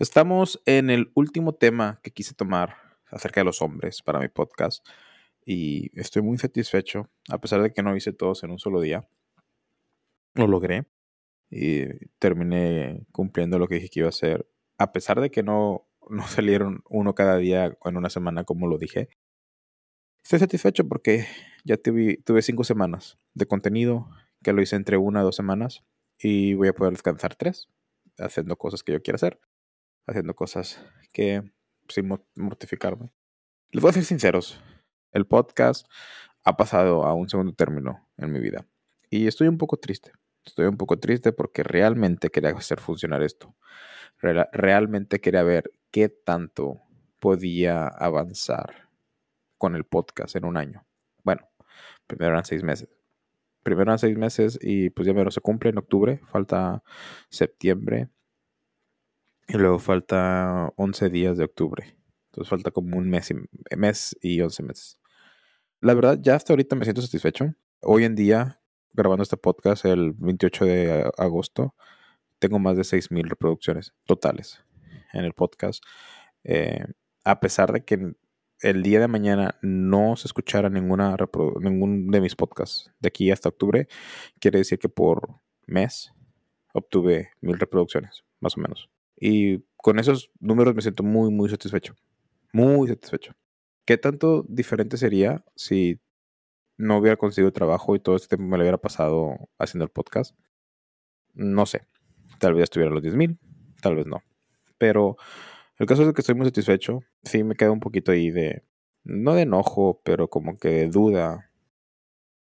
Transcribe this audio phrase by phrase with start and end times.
[0.00, 2.74] Estamos en el último tema que quise tomar
[3.10, 4.82] acerca de los hombres para mi podcast
[5.44, 9.06] y estoy muy satisfecho, a pesar de que no hice todos en un solo día.
[10.32, 10.86] Lo logré
[11.50, 11.84] y
[12.18, 16.22] terminé cumpliendo lo que dije que iba a hacer, a pesar de que no, no
[16.28, 19.10] salieron uno cada día en una semana como lo dije.
[20.24, 21.26] Estoy satisfecho porque
[21.62, 24.08] ya tuve, tuve cinco semanas de contenido,
[24.42, 25.84] que lo hice entre una o dos semanas
[26.18, 27.68] y voy a poder descansar tres,
[28.16, 29.38] haciendo cosas que yo quiero hacer
[30.06, 31.42] haciendo cosas que
[31.88, 33.12] sin mortificarme.
[33.70, 34.60] Les voy a ser sinceros,
[35.12, 35.86] el podcast
[36.44, 38.66] ha pasado a un segundo término en mi vida
[39.10, 40.12] y estoy un poco triste.
[40.44, 43.54] Estoy un poco triste porque realmente quería hacer funcionar esto.
[44.52, 46.82] realmente quería ver qué tanto
[47.18, 48.88] podía avanzar
[49.58, 50.86] con el podcast en un año.
[51.22, 51.48] Bueno,
[52.06, 52.88] primero eran seis meses.
[53.62, 56.20] Primero eran seis meses y pues ya menos se cumple en octubre.
[56.30, 56.82] Falta
[57.28, 58.08] septiembre,
[59.48, 61.96] y luego falta 11 días de octubre.
[62.26, 64.98] Entonces falta como un mes y, mes y 11 meses.
[65.80, 67.54] La verdad, ya hasta ahorita me siento satisfecho.
[67.80, 68.60] Hoy en día,
[68.92, 71.74] grabando este podcast el 28 de agosto,
[72.38, 74.62] tengo más de 6.000 reproducciones totales
[75.12, 75.82] en el podcast.
[76.44, 76.84] Eh,
[77.24, 78.14] a pesar de que
[78.60, 81.16] el día de mañana no se escuchara ninguna
[81.60, 83.88] ningún de mis podcasts de aquí hasta octubre,
[84.38, 86.12] quiere decir que por mes
[86.72, 88.88] obtuve mil reproducciones, más o menos.
[89.20, 91.94] Y con esos números me siento muy, muy satisfecho.
[92.52, 93.34] Muy satisfecho.
[93.84, 96.00] ¿Qué tanto diferente sería si
[96.78, 100.34] no hubiera conseguido trabajo y todo este tiempo me lo hubiera pasado haciendo el podcast?
[101.34, 101.86] No sé.
[102.38, 103.38] Tal vez estuviera a los 10.000,
[103.82, 104.22] tal vez no.
[104.78, 105.16] Pero
[105.76, 107.00] el caso es que estoy muy satisfecho.
[107.22, 108.64] Sí, me queda un poquito ahí de,
[109.04, 111.50] no de enojo, pero como que de duda.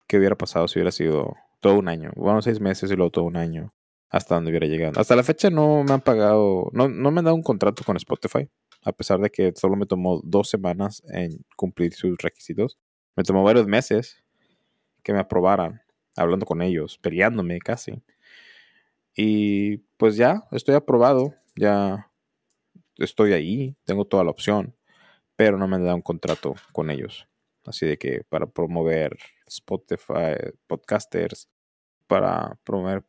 [0.08, 2.12] ¿Qué hubiera pasado si hubiera sido todo un año?
[2.16, 3.74] Bueno, seis meses y luego todo un año
[4.10, 5.00] hasta donde hubiera llegado.
[5.00, 7.98] Hasta la fecha no me han pagado, no, no me han dado un contrato con
[7.98, 8.50] Spotify,
[8.84, 12.78] a pesar de que solo me tomó dos semanas en cumplir sus requisitos.
[13.16, 14.24] Me tomó varios meses
[15.04, 15.82] que me aprobaran,
[16.16, 18.02] hablando con ellos, peleándome casi.
[19.16, 22.12] Y pues ya, estoy aprobado, ya
[22.98, 24.76] estoy ahí, tengo toda la opción,
[25.36, 27.28] pero no me han dado un contrato con ellos.
[27.66, 30.36] Así de que para promover Spotify,
[30.68, 31.50] podcasters,
[32.08, 33.04] para promover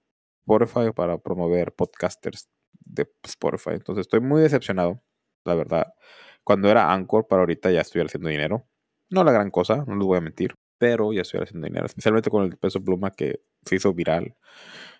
[0.48, 2.48] Spotify para promover podcasters
[2.80, 3.72] de Spotify.
[3.74, 5.02] Entonces estoy muy decepcionado,
[5.44, 5.94] la verdad.
[6.42, 8.66] Cuando era Anchor, para ahorita ya estoy haciendo dinero.
[9.10, 11.86] No la gran cosa, no les voy a mentir, pero ya estoy haciendo dinero.
[11.86, 14.36] Especialmente con el peso pluma que se hizo viral.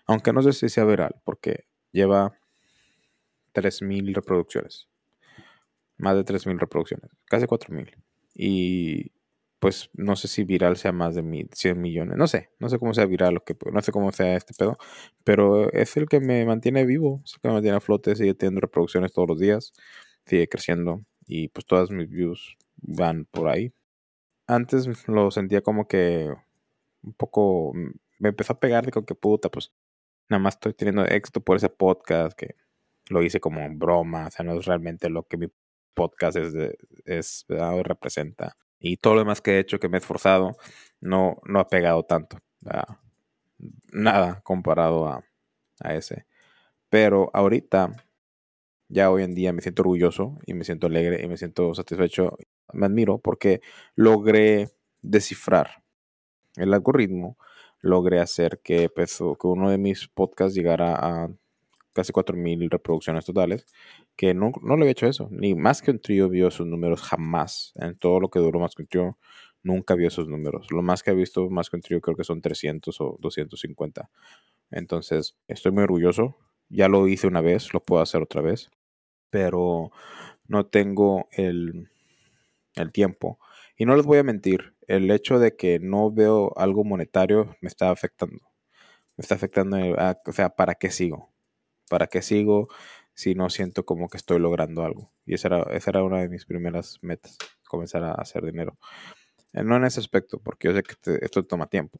[0.05, 2.37] Aunque no sé si sea viral, porque lleva
[3.53, 4.87] 3.000 reproducciones.
[5.97, 7.09] Más de 3.000 reproducciones.
[7.25, 7.95] Casi 4.000.
[8.35, 9.11] Y
[9.59, 12.93] pues no sé si viral sea más de 100 millones, no sé, no sé cómo
[12.93, 14.77] sea viral, lo que, no sé cómo sea este pedo,
[15.23, 18.33] pero es el que me mantiene vivo, es el que me mantiene a flote, sigue
[18.33, 19.73] teniendo reproducciones todos los días,
[20.25, 23.73] sigue creciendo y pues todas mis views van por ahí.
[24.47, 26.33] Antes lo sentía como que
[27.03, 27.73] un poco,
[28.19, 29.73] me empezó a pegar de que puta, pues
[30.29, 32.55] nada más estoy teniendo éxito por ese podcast que
[33.09, 35.47] lo hice como en broma, o sea, no es realmente lo que mi
[35.95, 36.53] podcast es,
[37.05, 37.45] es
[37.83, 40.57] representa y todo lo demás que he hecho, que me he esforzado,
[41.01, 42.37] no, no ha pegado tanto.
[43.91, 45.23] nada comparado a,
[45.81, 46.25] a ese.
[46.89, 47.91] Pero ahorita,
[48.89, 52.37] ya hoy en día me siento orgulloso y me siento alegre y me siento satisfecho.
[52.73, 53.61] Me admiro porque
[53.95, 54.69] logré
[55.01, 55.83] descifrar
[56.55, 57.37] el algoritmo,
[57.81, 61.29] logré hacer que, pues, que uno de mis podcasts llegara a
[61.99, 63.65] casi 4.000 reproducciones totales,
[64.15, 65.27] que no, no le había hecho eso.
[65.31, 67.73] Ni más que un trío vio esos números jamás.
[67.75, 69.17] En todo lo que duró más que un trío,
[69.63, 70.71] nunca vio esos números.
[70.71, 74.09] Lo más que ha visto más que un trío creo que son 300 o 250.
[74.71, 76.37] Entonces, estoy muy orgulloso.
[76.69, 78.69] Ya lo hice una vez, lo puedo hacer otra vez.
[79.29, 79.91] Pero
[80.47, 81.89] no tengo el,
[82.75, 83.39] el tiempo.
[83.77, 87.67] Y no les voy a mentir, el hecho de que no veo algo monetario me
[87.67, 88.39] está afectando.
[89.17, 91.29] Me está afectando, o sea, ¿para qué sigo?
[91.89, 92.69] ¿Para qué sigo
[93.13, 95.11] si no siento como que estoy logrando algo?
[95.25, 97.37] Y esa era, esa era una de mis primeras metas,
[97.67, 98.77] comenzar a hacer dinero.
[99.53, 101.99] Eh, no en ese aspecto, porque yo sé que esto toma tiempo,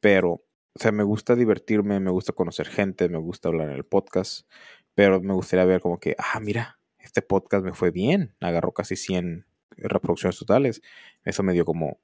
[0.00, 0.42] pero, o
[0.80, 4.48] sea, me gusta divertirme, me gusta conocer gente, me gusta hablar en el podcast,
[4.94, 8.96] pero me gustaría ver como que, ah, mira, este podcast me fue bien, agarró casi
[8.96, 10.82] 100 reproducciones totales,
[11.24, 12.00] eso me dio como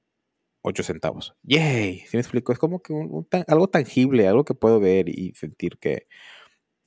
[0.62, 1.36] 8 centavos.
[1.42, 2.00] ¡Yay!
[2.06, 2.52] ¿Sí me explico?
[2.52, 2.94] Es como que
[3.48, 6.06] algo tangible, algo que puedo ver y sentir que,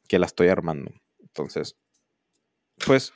[0.07, 0.92] que la estoy armando.
[1.19, 1.77] Entonces,
[2.86, 3.13] pues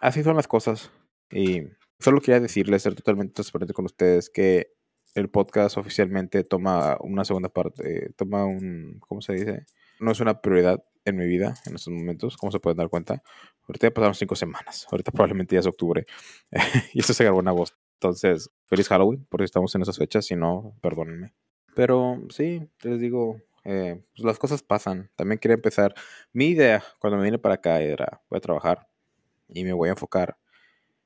[0.00, 0.90] así son las cosas.
[1.30, 1.62] Y
[1.98, 4.72] solo quería decirles, ser totalmente transparente con ustedes, que
[5.14, 9.66] el podcast oficialmente toma una segunda parte, toma un, ¿cómo se dice?
[10.00, 13.22] No es una prioridad en mi vida en estos momentos, como se pueden dar cuenta,
[13.68, 14.86] Ahorita ya pasaron cinco semanas.
[14.90, 16.06] Ahorita probablemente ya es octubre.
[16.94, 17.76] y esto se grabó en agosto.
[18.00, 20.24] Entonces, feliz Halloween, porque estamos en esas fechas.
[20.24, 21.34] Si no, perdónenme.
[21.74, 25.10] Pero sí, les digo, eh, pues las cosas pasan.
[25.16, 25.94] También quería empezar.
[26.32, 28.88] Mi idea cuando me vine para acá era: voy a trabajar
[29.48, 30.38] y me voy a enfocar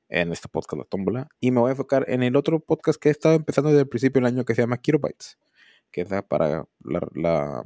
[0.09, 1.27] en este podcast, La Tómbola.
[1.39, 3.89] Y me voy a enfocar en el otro podcast que he estado empezando desde el
[3.89, 5.37] principio del año que se llama Kilobytes,
[5.91, 7.65] que es para la, la,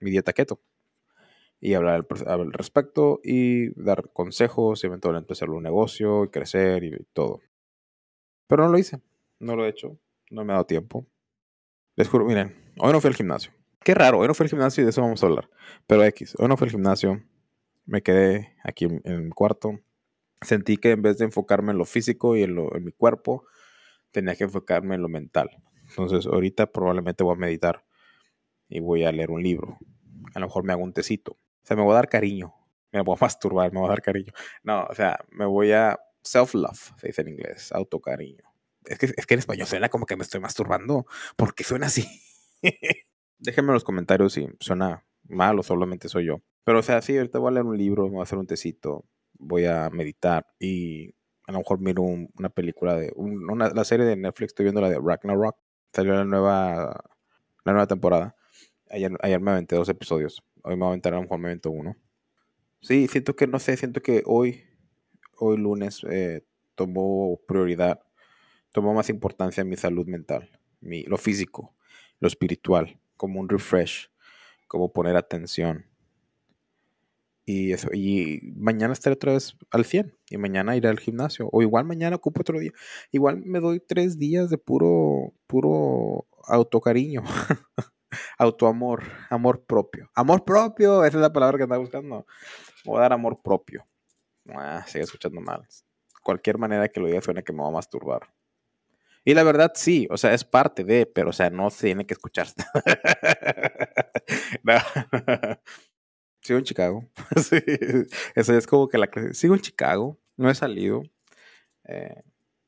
[0.00, 0.60] mi dieta keto
[1.60, 6.96] y hablar al, respecto y dar consejos y eventualmente hacer un negocio y crecer y,
[7.12, 7.40] todo.
[8.46, 9.00] Pero no lo hice,
[9.40, 9.98] no lo he hecho,
[10.30, 11.06] no me ha dado tiempo.
[11.96, 13.55] Les juro, miren, hoy no fui al gimnasio.
[13.86, 15.48] Qué raro, hoy no fui al gimnasio y de eso vamos a hablar.
[15.86, 17.22] Pero X, hoy no fui al gimnasio,
[17.84, 19.78] me quedé aquí en, en cuarto.
[20.40, 23.46] Sentí que en vez de enfocarme en lo físico y en, lo, en mi cuerpo,
[24.10, 25.50] tenía que enfocarme en lo mental.
[25.88, 27.84] Entonces ahorita probablemente voy a meditar
[28.68, 29.78] y voy a leer un libro.
[30.34, 32.52] A lo mejor me hago un tecito o sea, me voy a dar cariño.
[32.90, 34.32] Me voy a masturbar, me voy a dar cariño.
[34.64, 38.52] No, o sea, me voy a self-love, se dice en inglés, autocariño.
[38.84, 41.06] Es que, es que en español suena como que me estoy masturbando.
[41.36, 42.04] ¿Por qué suena así?
[43.38, 46.42] Déjenme en los comentarios si suena mal o solamente soy yo.
[46.64, 48.46] Pero, o sea, sí, ahorita voy a leer un libro, me voy a hacer un
[48.46, 49.04] tecito,
[49.38, 51.14] voy a meditar y
[51.46, 53.12] a lo mejor miro una película de.
[53.16, 55.56] una, la serie de Netflix, estoy viendo la de Ragnarok.
[55.92, 57.04] Salió la nueva,
[57.64, 58.34] la nueva temporada.
[58.90, 60.42] Ayer, ayer me aventé dos episodios.
[60.62, 61.96] Hoy me voy a aventar a lo mejor momento uno.
[62.80, 64.64] Sí, siento que, no sé, siento que hoy,
[65.38, 66.44] hoy lunes, eh,
[66.74, 68.00] tomó prioridad,
[68.72, 71.74] tomó más importancia mi salud mental, mi, lo físico,
[72.20, 74.10] lo espiritual, como un refresh,
[74.68, 75.86] como poner atención.
[77.48, 81.48] Y eso, y mañana estaré otra vez al 100 y mañana iré al gimnasio.
[81.52, 82.72] O igual mañana ocupo otro día.
[83.12, 87.22] Igual me doy tres días de puro, puro autocariño.
[88.38, 90.10] Autoamor, amor propio.
[90.14, 92.26] Amor propio, esa es la palabra que andaba buscando.
[92.84, 93.86] Voy a dar amor propio.
[94.48, 95.66] Ah, sigue escuchando mal.
[96.22, 98.32] Cualquier manera que lo diga suena que me va a masturbar.
[99.26, 102.06] Y la verdad, sí, o sea, es parte de, pero o sea, no se tiene
[102.06, 102.46] que escuchar.
[106.42, 107.04] Sigo en Chicago.
[107.36, 107.56] sí,
[108.36, 109.10] eso es como que la.
[109.32, 111.02] Sigo en Chicago, no he salido.
[111.84, 112.22] Eh,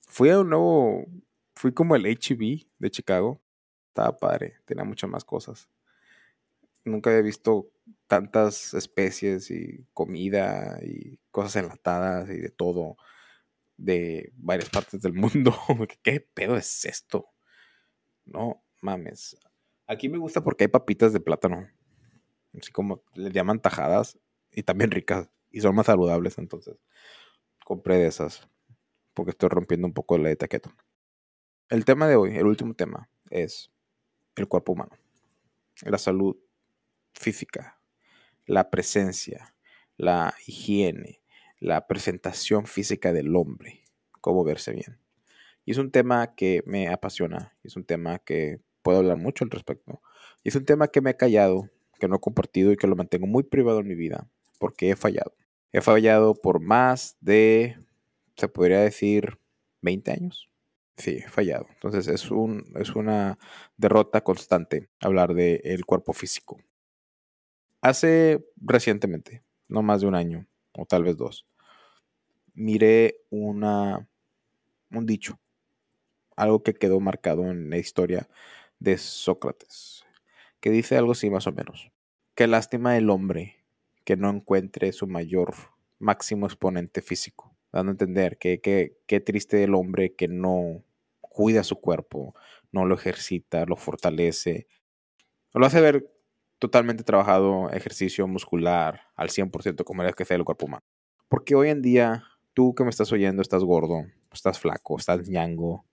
[0.08, 1.06] fui a un nuevo.
[1.54, 3.40] Fui como el HB de Chicago
[3.86, 5.68] estaba padre, tenía muchas más cosas.
[6.84, 7.70] Nunca había visto
[8.08, 12.96] tantas especies y comida y cosas enlatadas y de todo
[13.78, 15.56] de varias partes del mundo.
[16.02, 17.26] ¿Qué pedo es esto?
[18.26, 19.38] No mames.
[19.86, 21.66] Aquí me gusta porque hay papitas de plátano.
[22.60, 24.18] Así como le llaman tajadas
[24.50, 26.36] y también ricas y son más saludables.
[26.36, 26.76] Entonces
[27.64, 28.48] compré de esas
[29.14, 30.74] porque estoy rompiendo un poco la etiqueta.
[31.68, 33.70] El tema de hoy, el último tema, es
[34.36, 34.96] el cuerpo humano,
[35.82, 36.36] la salud
[37.12, 37.80] física,
[38.46, 39.54] la presencia,
[39.96, 41.20] la higiene,
[41.60, 43.84] la presentación física del hombre,
[44.20, 44.98] cómo verse bien.
[45.64, 49.50] Y es un tema que me apasiona, es un tema que puedo hablar mucho al
[49.50, 50.00] respecto.
[50.42, 51.68] Y es un tema que me he callado,
[51.98, 54.28] que no he compartido y que lo mantengo muy privado en mi vida,
[54.58, 55.34] porque he fallado.
[55.72, 57.76] He fallado por más de,
[58.36, 59.38] se podría decir,
[59.82, 60.48] 20 años.
[60.96, 61.66] Sí, fallado.
[61.74, 63.38] Entonces es, un, es una
[63.76, 66.58] derrota constante hablar del el cuerpo físico.
[67.80, 70.46] Hace recientemente, no más de un año,
[70.78, 71.46] o tal vez dos,
[72.54, 74.08] miré una,
[74.90, 75.38] un dicho,
[76.36, 78.28] algo que quedó marcado en la historia
[78.78, 80.04] de Sócrates,
[80.60, 81.90] que dice algo así más o menos.
[82.34, 83.64] Qué lástima el hombre
[84.04, 85.54] que no encuentre su mayor
[85.98, 90.84] máximo exponente físico, dando a entender que qué triste el hombre que no
[91.20, 92.34] cuida su cuerpo,
[92.72, 94.66] no lo ejercita, lo fortalece,
[95.54, 96.10] lo hace ver
[96.58, 100.84] totalmente trabajado ejercicio muscular al 100% como es que sea el cuerpo humano.
[101.28, 102.24] Porque hoy en día,
[102.54, 105.84] tú que me estás oyendo, estás gordo, estás flaco, estás ñango,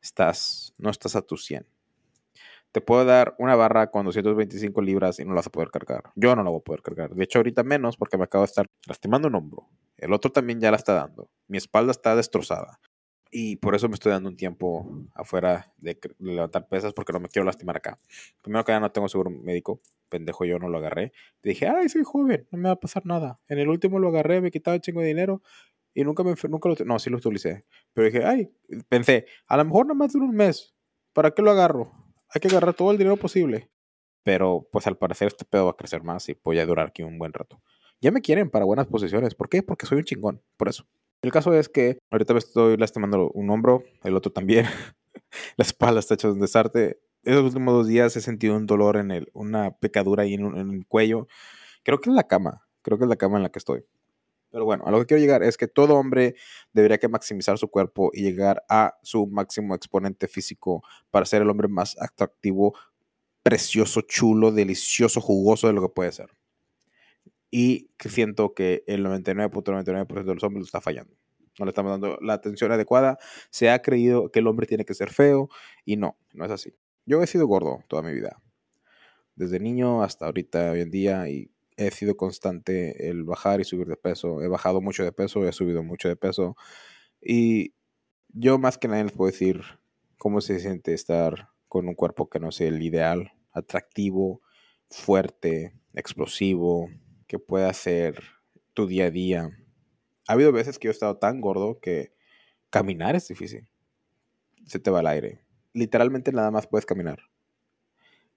[0.00, 1.66] estás, no estás a tu 100.
[2.72, 6.04] Te puedo dar una barra con 225 libras y no la vas a poder cargar.
[6.16, 7.14] Yo no la voy a poder cargar.
[7.14, 9.68] De hecho, ahorita menos porque me acabo de estar lastimando un hombro.
[9.98, 11.28] El otro también ya la está dando.
[11.48, 12.80] Mi espalda está destrozada.
[13.34, 17.28] Y por eso me estoy dando un tiempo afuera de, levantar pesas porque no me
[17.28, 17.98] quiero lastimar acá.
[18.42, 19.80] Primero que ya no tengo seguro médico.
[20.10, 21.12] Pendejo yo no lo agarré.
[21.42, 23.40] dije, ay, soy joven, no me va a pasar nada.
[23.48, 25.42] En el último lo agarré, me quitaba un chingo de dinero
[25.94, 28.50] y nunca me nunca lo no sí lo utilicé pero dije ay
[28.88, 30.74] pensé a lo mejor más dura un mes
[31.12, 31.92] para qué lo agarro
[32.28, 33.70] hay que agarrar todo el dinero posible
[34.22, 37.02] pero pues al parecer este pedo va a crecer más y voy a durar aquí
[37.02, 37.60] un buen rato
[38.00, 39.62] ya me quieren para buenas posiciones ¿por qué?
[39.62, 40.86] porque soy un chingón por eso
[41.22, 44.66] el caso es que ahorita estoy lastimando un hombro, el otro también.
[45.56, 47.00] la espalda está hecha un desarte.
[47.22, 50.86] Esos últimos dos días he sentido un dolor en el, una pecadura ahí en, el
[50.86, 51.28] cuello.
[51.84, 53.84] Creo que es la cama, creo que es la cama en la que estoy.
[54.50, 56.34] Pero bueno, a lo que quiero llegar es que todo hombre
[56.72, 61.48] debería que maximizar su cuerpo y llegar a su máximo exponente físico para ser el
[61.48, 62.74] hombre más atractivo,
[63.44, 66.30] precioso, chulo, delicioso, jugoso de lo que puede ser.
[67.54, 71.14] Y que siento que el 99.99% de los hombres lo está fallando.
[71.58, 73.18] No le estamos dando la atención adecuada.
[73.50, 75.50] Se ha creído que el hombre tiene que ser feo
[75.84, 76.74] y no, no es así.
[77.04, 78.42] Yo he sido gordo toda mi vida.
[79.34, 83.86] Desde niño hasta ahorita, hoy en día, y he sido constante el bajar y subir
[83.86, 84.40] de peso.
[84.40, 86.56] He bajado mucho de peso, he subido mucho de peso.
[87.20, 87.74] Y
[88.28, 89.62] yo más que nadie les puedo decir
[90.16, 94.40] cómo se siente estar con un cuerpo que no sea el ideal, atractivo,
[94.88, 96.88] fuerte, explosivo,
[97.32, 98.22] que pueda hacer
[98.74, 99.50] tu día a día.
[100.28, 102.12] Ha habido veces que yo he estado tan gordo que
[102.68, 103.66] caminar es difícil.
[104.66, 105.40] Se te va el aire.
[105.72, 107.20] Literalmente nada más puedes caminar.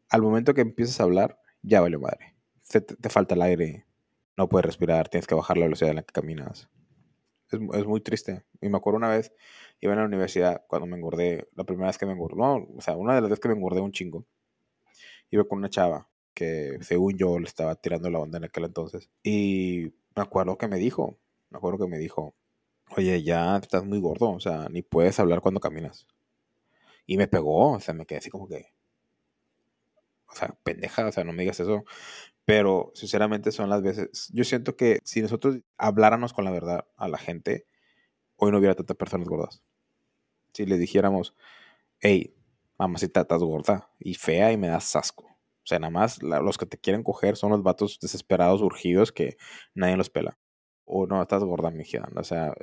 [0.07, 2.37] Al momento que empiezas a hablar, ya vale madre
[2.69, 3.85] te, falta el aire,
[4.37, 6.69] no puedes respirar, tienes que bajar la velocidad en la que caminas.
[7.51, 8.45] Es, es, muy triste.
[8.61, 9.33] Y me acuerdo una vez,
[9.81, 12.81] iba a la universidad cuando me engordé, la primera vez que me engordé, no, o
[12.81, 14.25] sea, una de las veces que me engordé un chingo,
[15.31, 19.09] iba con una chava que según yo le estaba tirando la onda en aquel entonces.
[19.23, 21.17] Y me acuerdo que me dijo,
[21.49, 22.35] me acuerdo que me dijo,
[22.95, 26.07] oye, ya estás muy gordo, o sea, ni puedes hablar cuando caminas.
[27.07, 28.73] Y me pegó, o sea, me quedé así como que,
[30.27, 31.85] o sea, pendeja, o sea, no me digas eso.
[32.45, 37.07] Pero sinceramente son las veces, yo siento que si nosotros habláramos con la verdad a
[37.07, 37.65] la gente,
[38.37, 39.63] hoy no hubiera tantas personas gordas.
[40.53, 41.35] Si le dijéramos,
[41.99, 42.35] hey,
[42.77, 45.34] mamacita, estás gorda y fea y me das asco.
[45.65, 49.35] O sea, nada más los que te quieren coger son los vatos desesperados, urgidos, que
[49.73, 50.37] nadie los pela.
[50.85, 52.07] O no, estás gorda, mi hija.
[52.15, 52.53] O sea,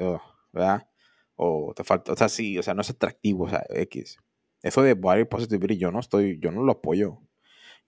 [0.52, 0.88] ¿verdad?
[1.34, 4.18] O te falta, o sea, sí, o sea, no es atractivo, o sea, X.
[4.62, 7.18] Eso de body positivity, yo no estoy, yo no lo apoyo.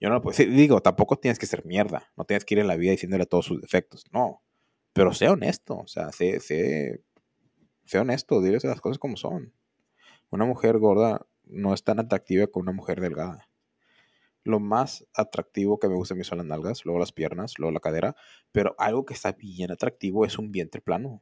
[0.01, 2.75] Yo no puedo digo, tampoco tienes que ser mierda, no tienes que ir en la
[2.75, 4.43] vida diciéndole todos sus defectos, no.
[4.91, 7.01] Pero sé honesto, o sea, sé, sé,
[7.85, 9.53] sé honesto, dile las cosas como son.
[10.29, 13.47] Una mujer gorda no es tan atractiva como una mujer delgada.
[14.45, 17.73] Lo más atractivo que me gusta a mí son las nalgas, luego las piernas, luego
[17.73, 18.15] la cadera,
[18.53, 21.21] pero algo que está bien atractivo es un vientre plano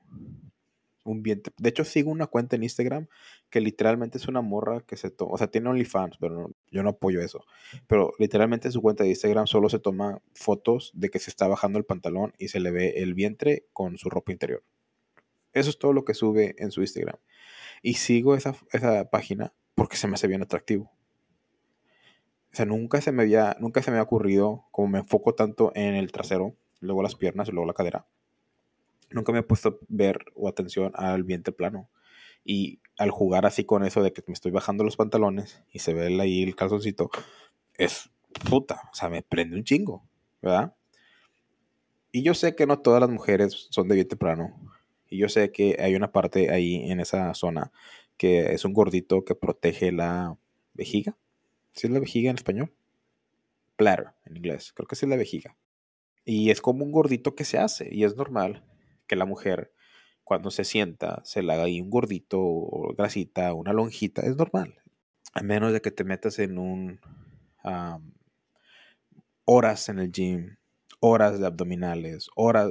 [1.03, 1.53] un vientre.
[1.57, 3.07] De hecho, sigo una cuenta en Instagram
[3.49, 6.91] que literalmente es una morra que se toma, o sea, tiene OnlyFans, pero yo no
[6.91, 7.45] apoyo eso.
[7.87, 11.47] Pero literalmente en su cuenta de Instagram solo se toma fotos de que se está
[11.47, 14.63] bajando el pantalón y se le ve el vientre con su ropa interior.
[15.53, 17.17] Eso es todo lo que sube en su Instagram.
[17.81, 20.91] Y sigo esa, esa página porque se me hace bien atractivo.
[22.53, 25.71] O sea, nunca se me había, nunca se me ha ocurrido, como me enfoco tanto
[25.73, 28.05] en el trasero, luego las piernas y luego la cadera,
[29.09, 31.89] nunca me he puesto ver o atención al vientre plano.
[32.45, 35.93] Y al jugar así con eso de que me estoy bajando los pantalones y se
[35.93, 37.09] ve ahí el calzoncito,
[37.77, 38.11] es
[38.49, 40.03] puta, o sea, me prende un chingo,
[40.41, 40.75] ¿verdad?
[42.11, 44.53] Y yo sé que no todas las mujeres son de vientre plano.
[45.09, 47.71] Y yo sé que hay una parte ahí en esa zona
[48.17, 50.37] que es un gordito que protege la
[50.73, 51.17] vejiga.
[51.73, 52.73] ¿Sí es la vejiga en español?
[53.75, 54.71] Platter en inglés.
[54.73, 55.57] Creo que sí es la vejiga.
[56.25, 58.63] Y es como un gordito que se hace y es normal
[59.07, 59.73] que la mujer
[60.23, 64.81] cuando se sienta se le haga ahí un gordito o grasita, una lonjita, es normal.
[65.33, 67.01] A menos de que te metas en un
[69.45, 70.57] horas en el gym,
[70.99, 72.69] horas de abdominales, horas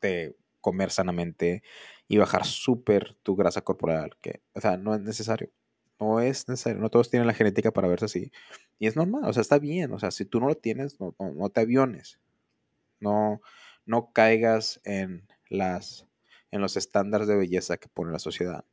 [0.00, 1.62] de comer sanamente
[2.08, 5.50] y bajar súper tu grasa corporal, que, o sea, no es necesario.
[5.98, 8.32] No es necesario, no todos tienen la genética para verse así.
[8.78, 11.14] Y es normal, o sea, está bien, o sea, si tú no lo tienes, no,
[11.18, 12.20] no te aviones.
[13.00, 13.40] No,
[13.86, 16.06] no caigas en las,
[16.50, 18.64] en los estándares de belleza que pone la sociedad.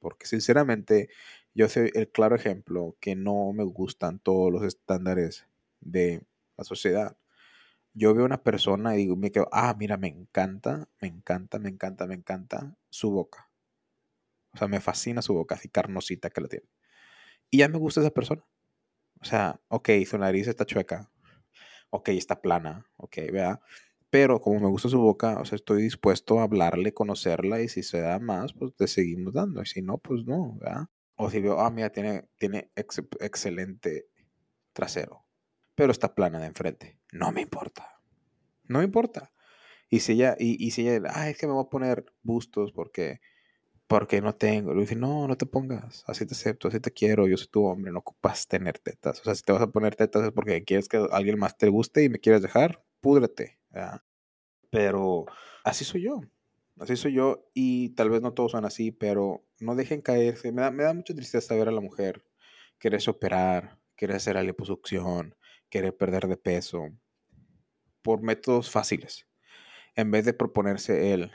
[0.00, 1.10] Porque sinceramente
[1.54, 5.46] yo soy el claro ejemplo que no me gustan todos los estándares
[5.80, 6.24] de
[6.56, 7.16] la sociedad.
[7.94, 11.68] Yo veo una persona y digo, me quedo, ah, mira, me encanta, me encanta, me
[11.68, 13.51] encanta, me encanta su boca.
[14.54, 16.66] O sea, me fascina su boca, así carnosita que la tiene.
[17.50, 18.44] Y ya me gusta esa persona.
[19.20, 21.10] O sea, ok, su nariz está chueca.
[21.90, 22.86] Ok, está plana.
[22.96, 23.60] Ok, vea
[24.12, 27.82] pero como me gusta su boca, o sea, estoy dispuesto a hablarle, conocerla y si
[27.82, 29.62] se da más, pues te seguimos dando.
[29.62, 30.84] Y si no, pues no, ¿verdad?
[31.16, 34.08] O si veo, ah, mira, tiene, tiene excelente
[34.74, 35.24] trasero,
[35.74, 36.98] pero está plana de enfrente.
[37.10, 38.02] No me importa.
[38.64, 39.32] No me importa.
[39.88, 42.70] Y si ella, y, y si ella, ah, es que me voy a poner bustos
[42.70, 43.22] porque,
[43.92, 44.72] porque no tengo.
[44.72, 46.02] Le dice, no, no te pongas.
[46.06, 47.28] Así te acepto, así te quiero.
[47.28, 49.20] Yo soy tu hombre, no ocupas tener tetas.
[49.20, 51.68] O sea, si te vas a poner tetas es porque quieres que alguien más te
[51.68, 53.58] guste y me quieres dejar, púdrete.
[54.70, 55.26] Pero
[55.62, 56.22] así soy yo.
[56.78, 60.52] Así soy yo y tal vez no todos son así, pero no dejen caerse.
[60.52, 62.24] Me da, me mucha tristeza ver a la mujer
[62.78, 65.36] quererse operar, querer hacer la liposucción,
[65.68, 66.88] querer perder de peso
[68.00, 69.28] por métodos fáciles.
[69.94, 71.30] En vez de proponerse el,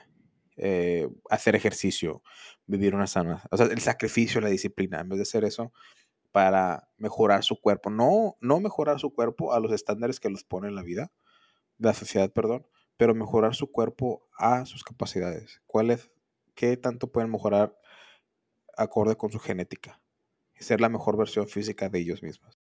[0.58, 2.24] eh, hacer ejercicio,
[2.66, 5.72] vivir una sana, o sea, el sacrificio, la disciplina, en vez de hacer eso
[6.32, 10.72] para mejorar su cuerpo, no, no mejorar su cuerpo a los estándares que los pone
[10.72, 11.12] la vida,
[11.78, 15.62] la sociedad, perdón, pero mejorar su cuerpo a sus capacidades.
[15.68, 16.12] ¿Cuál es,
[16.56, 17.78] qué tanto pueden mejorar
[18.76, 20.02] acorde con su genética?
[20.60, 22.57] Y ser la mejor versión física de ellos mismos.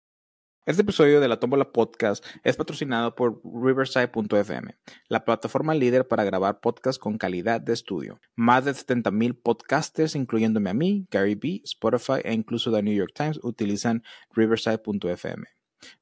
[0.64, 4.78] Este episodio de la Tómbola Podcast es patrocinado por Riverside.fm,
[5.08, 8.22] la plataforma líder para grabar podcasts con calidad de estudio.
[8.36, 13.12] Más de 70.000 podcasters, incluyéndome a mí, Gary B, Spotify e incluso The New York
[13.16, 14.04] Times, utilizan
[14.36, 15.48] Riverside.fm.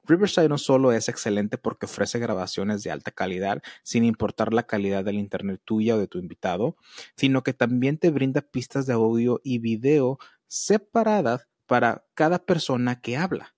[0.03, 5.05] Riverside no solo es excelente porque ofrece grabaciones de alta calidad sin importar la calidad
[5.05, 6.75] del internet tuya o de tu invitado,
[7.15, 13.15] sino que también te brinda pistas de audio y video separadas para cada persona que
[13.15, 13.53] habla.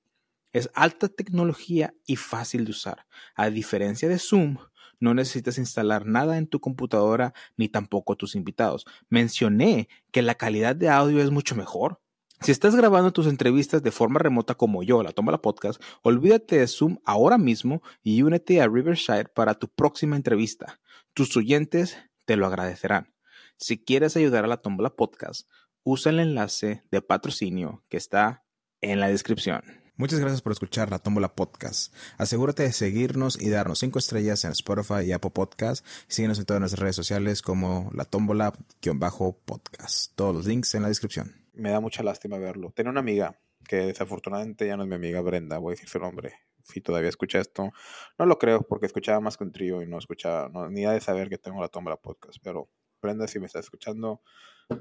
[0.54, 3.06] Es alta tecnología y fácil de usar.
[3.36, 4.58] A diferencia de Zoom,
[5.00, 8.86] no necesitas instalar nada en tu computadora ni tampoco tus invitados.
[9.10, 12.00] Mencioné que la calidad de audio es mucho mejor.
[12.40, 16.58] Si estás grabando tus entrevistas de forma remota como yo, la toma la podcast, olvídate
[16.58, 20.80] de Zoom ahora mismo y únete a Riverside para tu próxima entrevista.
[21.14, 23.14] Tus oyentes te lo agradecerán.
[23.58, 25.48] Si quieres ayudar a la Tómbola Podcast,
[25.84, 28.44] usa el enlace de patrocinio que está
[28.82, 29.81] en la descripción.
[30.02, 31.94] Muchas gracias por escuchar la Tómbola Podcast.
[32.18, 35.86] Asegúrate de seguirnos y darnos 5 estrellas en Spotify y Apple Podcast.
[36.08, 40.16] síguenos en todas nuestras redes sociales como la Tómbola-podcast.
[40.16, 41.36] Todos los links en la descripción.
[41.54, 42.74] Me da mucha lástima verlo.
[42.76, 46.00] Tenía una amiga que desafortunadamente ya no es mi amiga Brenda, voy a decir su
[46.00, 46.34] nombre.
[46.64, 47.70] Si todavía escucha esto,
[48.18, 51.02] no lo creo porque escuchaba más que un trío y no escuchaba, ni ha de
[51.02, 52.40] saber que tengo la Tómbola Podcast.
[52.42, 54.24] Pero Brenda, si me está escuchando,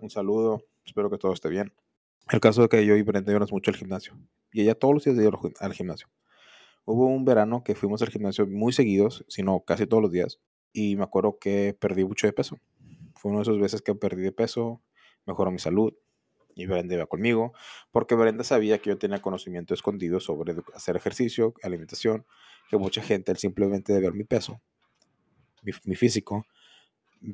[0.01, 0.65] un saludo.
[0.83, 1.75] Espero que todo esté bien.
[2.31, 4.17] El caso de que yo y Brenda íbamos mucho al gimnasio.
[4.53, 6.09] Y ella todos los días iba al gimnasio.
[6.85, 10.39] Hubo un verano que fuimos al gimnasio muy seguidos, sino casi todos los días.
[10.73, 12.57] Y me acuerdo que perdí mucho de peso.
[13.17, 14.81] Fue una de esas veces que perdí de peso,
[15.27, 15.93] mejoró mi salud.
[16.55, 17.53] Y Brenda iba conmigo,
[17.91, 22.27] porque Brenda sabía que yo tenía conocimiento escondido sobre hacer ejercicio, alimentación,
[22.69, 24.61] que mucha gente, simplemente de ver mi peso,
[25.63, 26.45] mi, mi físico,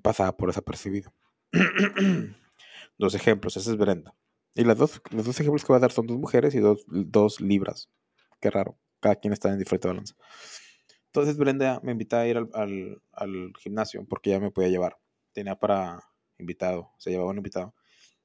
[0.03, 1.13] pasaba por desapercibido.
[2.99, 4.15] dos ejemplos, esa es Brenda.
[4.57, 6.83] Y las dos, los dos ejemplos que voy a dar son dos mujeres y dos,
[6.89, 7.91] dos libras.
[8.41, 8.79] Qué raro.
[9.01, 10.15] Cada quien está en diferente balanza.
[11.09, 14.97] Entonces Brenda me invitaba a ir al, al, al, gimnasio porque ya me podía llevar.
[15.35, 16.01] Tenía para
[16.39, 17.75] invitado, se llevaba un invitado.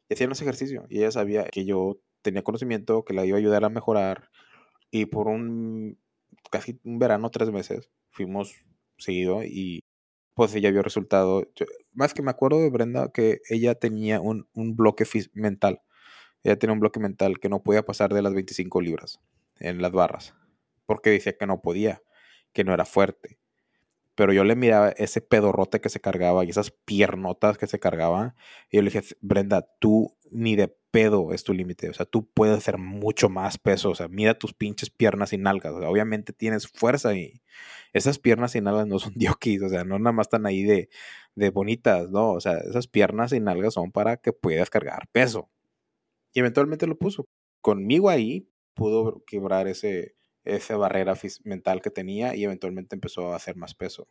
[0.08, 0.86] Y hacían ese ejercicio.
[0.90, 4.30] Y ella sabía que yo tenía conocimiento, que la iba a ayudar a mejorar.
[4.90, 6.00] Y por un
[6.50, 8.56] casi un verano, tres meses, fuimos
[8.98, 9.84] seguido y
[10.34, 11.44] pues ella vio resultado.
[11.92, 15.82] más que me acuerdo de Brenda que ella tenía un, un bloque mental
[16.44, 19.20] ella tenía un bloque mental que no podía pasar de las 25 libras
[19.60, 20.34] en las barras,
[20.86, 22.02] porque decía que no podía,
[22.54, 23.38] que no era fuerte.
[24.16, 28.36] Pero yo le miraba ese pedorrote que se cargaba y esas piernotas que se cargaban.
[28.70, 31.90] Y yo le dije, Brenda, tú ni de pedo es tu límite.
[31.90, 33.90] O sea, tú puedes hacer mucho más peso.
[33.90, 35.74] O sea, mira tus pinches piernas y nalgas.
[35.74, 37.42] obviamente tienes fuerza y
[37.94, 39.62] esas piernas y nalgas no son diokis.
[39.64, 40.90] O sea, no nada más están ahí de,
[41.36, 42.34] de bonitas, ¿no?
[42.34, 45.50] O sea, esas piernas y nalgas son para que puedas cargar peso.
[46.34, 47.26] Y eventualmente lo puso.
[47.62, 53.56] Conmigo ahí pudo quebrar ese, esa barrera mental que tenía y eventualmente empezó a hacer
[53.56, 54.08] más peso.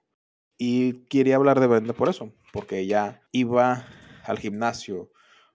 [0.58, 3.86] Y quería hablar de Brenda por eso, porque ella iba
[4.24, 5.10] al gimnasio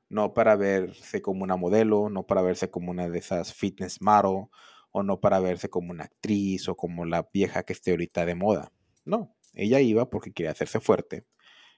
[0.10, 4.48] no para verse como una modelo, no para verse como una de esas fitness model,
[4.92, 8.36] o no para verse como una actriz o como la vieja que esté ahorita de
[8.36, 8.72] moda.
[9.04, 11.26] No, ella iba porque quería hacerse fuerte,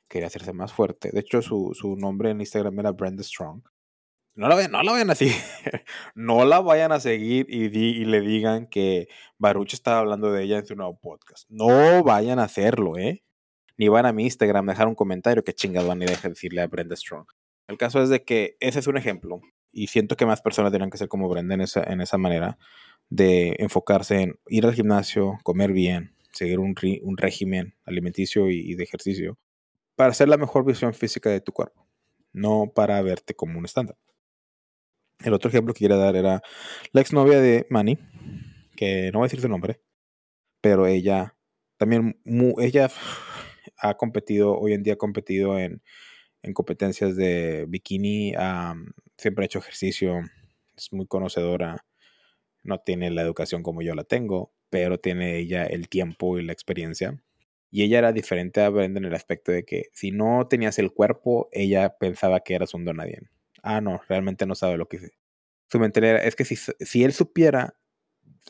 [0.07, 1.09] quería hacerse más fuerte.
[1.11, 3.63] De hecho, su, su nombre en Instagram era Brenda Strong.
[4.37, 5.33] No la, vayan, no la vayan a seguir.
[6.15, 9.07] no la vayan a seguir y, y le digan que
[9.39, 11.49] Baruch estaba hablando de ella en su nuevo podcast.
[11.49, 13.23] No vayan a hacerlo, ¿eh?
[13.77, 16.61] Ni van a mi Instagram a dejar un comentario que chingado van a dejar decirle
[16.61, 17.25] a Brenda Strong.
[17.67, 20.91] El caso es de que ese es un ejemplo y siento que más personas tienen
[20.91, 22.59] que ser como Brenda en esa, en esa manera
[23.09, 28.75] de enfocarse en ir al gimnasio, comer bien, seguir un, un régimen alimenticio y, y
[28.75, 29.39] de ejercicio
[29.95, 31.87] para hacer la mejor visión física de tu cuerpo,
[32.33, 33.97] no para verte como un estándar.
[35.23, 36.41] El otro ejemplo que quería dar era
[36.91, 37.97] la exnovia de Manny,
[38.75, 39.81] que no voy a decir su nombre,
[40.61, 41.35] pero ella
[41.77, 42.19] también,
[42.59, 42.89] ella
[43.77, 45.81] ha competido, hoy en día ha competido en,
[46.43, 48.33] en competencias de bikini,
[49.17, 50.21] siempre ha hecho ejercicio,
[50.75, 51.85] es muy conocedora,
[52.63, 56.53] no tiene la educación como yo la tengo, pero tiene ella el tiempo y la
[56.53, 57.23] experiencia.
[57.71, 60.93] Y ella era diferente a Brenda en el aspecto de que si no tenías el
[60.93, 63.29] cuerpo, ella pensaba que eras un donadien
[63.67, 65.13] ah, no, realmente no sabe lo que dice.
[65.69, 67.75] Su mentalidad es que si, si él supiera,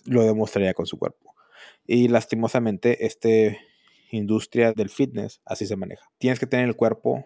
[0.06, 1.36] lo demostraría con su cuerpo.
[1.86, 3.30] Y lastimosamente, esta
[4.12, 6.10] industria del fitness así se maneja.
[6.18, 7.26] Tienes que tener el cuerpo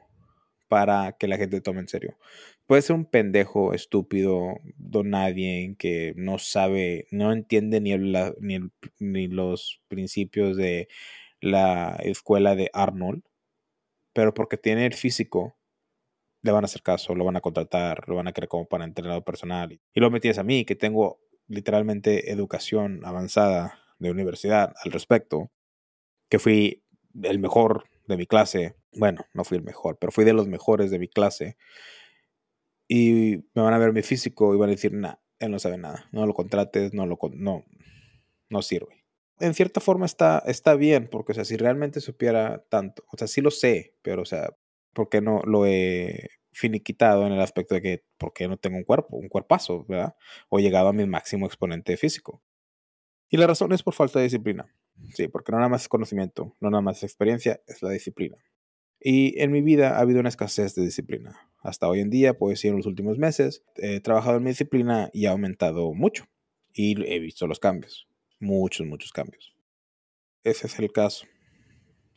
[0.68, 2.18] para que la gente tome en serio.
[2.66, 8.60] Puede ser un pendejo, estúpido, don nadie que no sabe, no entiende ni, ni,
[9.00, 10.88] ni los principios de
[11.42, 13.24] la escuela de Arnold,
[14.14, 15.58] pero porque tiene el físico,
[16.42, 18.86] le van a hacer caso, lo van a contratar, lo van a querer como para
[18.86, 19.80] entrenador personal.
[19.94, 25.52] Y lo metías a mí, que tengo literalmente educación avanzada de universidad al respecto,
[26.30, 26.84] que fui
[27.22, 28.76] el mejor de mi clase.
[28.94, 31.58] Bueno, no fui el mejor, pero fui de los mejores de mi clase.
[32.88, 35.78] Y me van a ver mi físico y van a decir, nah, él no sabe
[35.78, 37.66] nada, no lo contrates, no lo no,
[38.50, 39.06] no sirve.
[39.40, 43.28] En cierta forma está, está bien, porque o sea, si realmente supiera tanto, o sea,
[43.28, 44.56] sí lo sé, pero o sea,
[44.94, 48.78] ¿por qué no lo he finiquitado en el aspecto de que, ¿por qué no tengo
[48.78, 50.16] un cuerpo, un cuerpazo, verdad?
[50.50, 52.42] O llegado a mi máximo exponente físico.
[53.30, 54.74] Y la razón es por falta de disciplina.
[55.14, 58.38] Sí, porque no nada más es conocimiento, no nada más es experiencia, es la disciplina.
[59.00, 61.40] Y en mi vida ha habido una escasez de disciplina.
[61.64, 65.10] Hasta hoy en día, pues sí, en los últimos meses he trabajado en mi disciplina
[65.14, 66.26] y ha aumentado mucho.
[66.74, 68.08] Y he visto los cambios,
[68.40, 69.56] muchos, muchos cambios.
[70.44, 71.26] Ese es el caso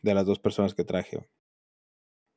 [0.01, 1.27] de las dos personas que traje.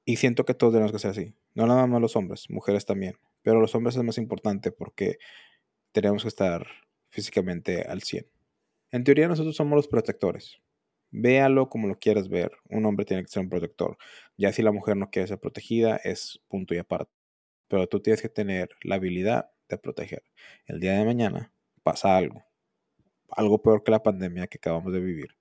[0.08, 1.34] Y siento que todos tenemos que ser así.
[1.52, 3.18] No nada más los hombres, mujeres también.
[3.42, 5.18] Pero los hombres es más importante porque
[5.92, 6.66] tenemos que estar
[7.10, 8.26] físicamente al 100.
[8.90, 10.62] En teoría nosotros somos los protectores.
[11.10, 12.52] Véalo como lo quieras ver.
[12.70, 13.98] Un hombre tiene que ser un protector.
[14.38, 17.12] Ya si la mujer no quiere ser protegida, es punto y aparte.
[17.68, 20.22] Pero tú tienes que tener la habilidad de proteger.
[20.64, 22.42] El día de mañana pasa algo.
[23.28, 25.36] Algo peor que la pandemia que acabamos de vivir.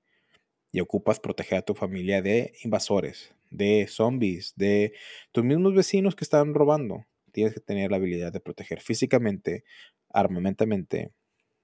[0.71, 4.93] Y ocupas proteger a tu familia de invasores, de zombies, de
[5.31, 7.05] tus mismos vecinos que están robando.
[7.31, 9.63] Tienes que tener la habilidad de proteger físicamente,
[10.09, 11.11] armamentamente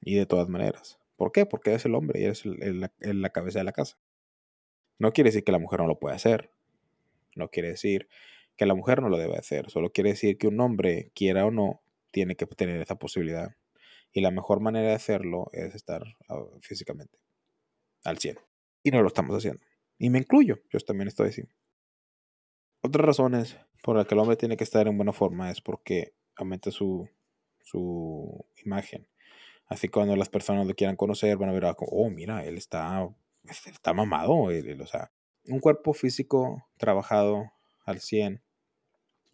[0.02, 1.00] y de todas maneras.
[1.16, 1.46] ¿Por qué?
[1.46, 2.44] Porque eres el hombre y eres
[3.02, 3.98] la cabeza de la casa.
[5.00, 6.52] No quiere decir que la mujer no lo pueda hacer.
[7.36, 8.08] No quiere decir
[8.56, 9.70] que la mujer no lo debe hacer.
[9.70, 13.56] Solo quiere decir que un hombre, quiera o no, tiene que tener esa posibilidad.
[14.12, 17.18] Y la mejor manera de hacerlo es estar ah, físicamente
[18.04, 18.38] al 100.
[18.84, 19.66] Y no lo estamos haciendo.
[19.98, 20.60] Y me incluyo.
[20.70, 21.44] Yo también estoy así.
[22.82, 26.14] Otras razones por las que el hombre tiene que estar en buena forma es porque
[26.36, 27.10] aumenta su,
[27.62, 29.08] su imagen.
[29.68, 33.10] Así cuando las personas lo quieran conocer, van a ver, ah, oh, mira, él está,
[33.44, 34.34] está mamado.
[34.34, 35.12] o sea,
[35.46, 37.52] un cuerpo físico trabajado
[37.86, 38.42] al 100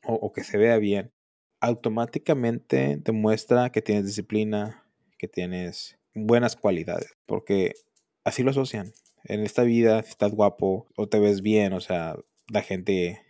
[0.03, 1.11] o, o que se vea bien,
[1.59, 4.85] automáticamente demuestra que tienes disciplina,
[5.17, 7.73] que tienes buenas cualidades, porque
[8.23, 8.91] así lo asocian.
[9.29, 13.21] En esta vida, si estás guapo o te ves bien, o sea, la gente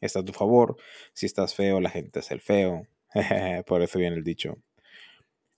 [0.00, 0.76] está a tu favor.
[1.14, 2.86] Si estás feo, la gente es el feo.
[3.66, 4.56] Por eso viene el dicho.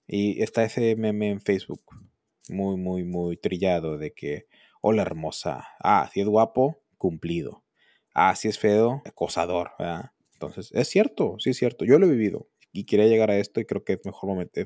[0.06, 1.82] Y está ese meme en Facebook,
[2.48, 4.46] muy, muy, muy trillado de que,
[4.80, 7.62] hola hermosa, ah, si es guapo, cumplido.
[8.14, 9.72] Ah, si es feo, acosador.
[10.32, 13.60] Entonces, es cierto, sí es cierto, yo lo he vivido y quería llegar a esto
[13.60, 14.60] y creo que es mejor momento,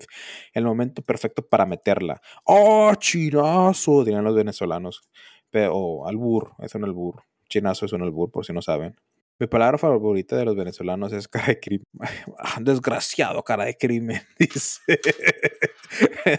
[0.55, 2.21] el momento perfecto para meterla.
[2.45, 4.03] ¡Oh, chinazo!
[4.03, 5.03] Dirían los venezolanos.
[5.51, 7.23] Pero, oh, albur, es un albur.
[7.49, 8.97] Chinazo es un albur, por si no saben.
[9.41, 11.87] Mi palabra favorita de los venezolanos es cara de crimen.
[12.61, 14.81] Desgraciado, cara de crimen, dice.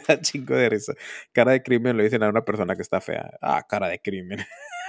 [0.08, 0.93] Me chingo de risa.
[1.32, 3.38] Cara de crimen lo dicen a una persona que está fea.
[3.41, 4.39] Ah, cara de crimen.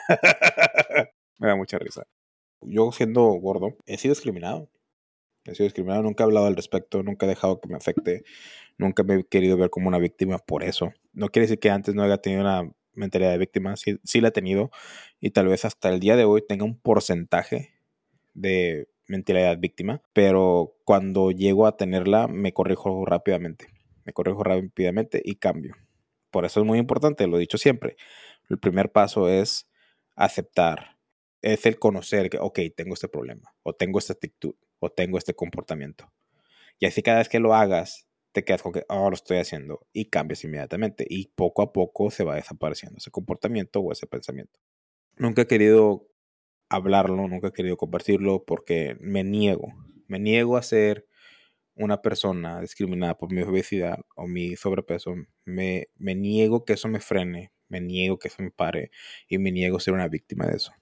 [1.38, 2.04] Me da mucha risa.
[2.62, 4.68] Yo siendo gordo, he sido discriminado.
[5.44, 8.24] He sido discriminado, nunca he hablado al respecto, nunca he dejado que me afecte,
[8.76, 10.92] nunca me he querido ver como una víctima por eso.
[11.12, 14.28] No quiere decir que antes no haya tenido una mentalidad de víctima, sí, sí la
[14.28, 14.70] he tenido
[15.20, 17.70] y tal vez hasta el día de hoy tenga un porcentaje
[18.34, 23.68] de mentalidad víctima, pero cuando llego a tenerla me corrijo rápidamente,
[24.04, 25.74] me corrijo rápidamente y cambio.
[26.30, 27.96] Por eso es muy importante, lo he dicho siempre,
[28.48, 29.68] el primer paso es
[30.14, 30.98] aceptar,
[31.42, 35.34] es el conocer que, ok, tengo este problema, o tengo esta actitud, o tengo este
[35.34, 36.10] comportamiento.
[36.78, 39.86] Y así cada vez que lo hagas, te quedas con que, ahora lo estoy haciendo,
[39.92, 44.58] y cambias inmediatamente, y poco a poco se va desapareciendo ese comportamiento o ese pensamiento.
[45.16, 46.08] Nunca he querido
[46.68, 49.74] hablarlo, nunca he querido compartirlo porque me niego,
[50.06, 51.06] me niego a ser
[51.74, 55.14] una persona discriminada por mi obesidad o mi sobrepeso,
[55.44, 58.90] me, me niego que eso me frene, me niego que eso me pare
[59.28, 60.72] y me niego a ser una víctima de eso.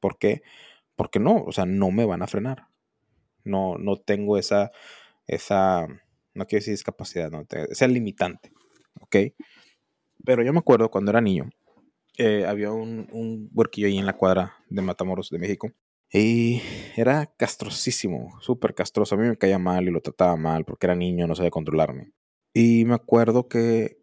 [0.00, 0.42] ¿Por qué?
[0.96, 2.69] Porque no, o sea, no me van a frenar.
[3.44, 4.70] No, no tengo esa,
[5.26, 5.86] esa,
[6.34, 8.52] no quiero decir discapacidad, no, esa limitante,
[9.00, 9.16] ¿ok?
[10.24, 11.50] Pero yo me acuerdo cuando era niño,
[12.18, 15.72] eh, había un, un huerquillo ahí en la cuadra de Matamoros de México.
[16.12, 16.60] Y
[16.96, 19.14] era castrosísimo, súper castroso.
[19.14, 22.12] A mí me caía mal y lo trataba mal porque era niño, no sabía controlarme.
[22.52, 23.98] Y me acuerdo que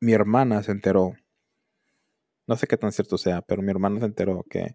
[0.00, 1.14] mi hermana se enteró,
[2.46, 4.74] no sé qué tan cierto sea, pero mi hermana se enteró que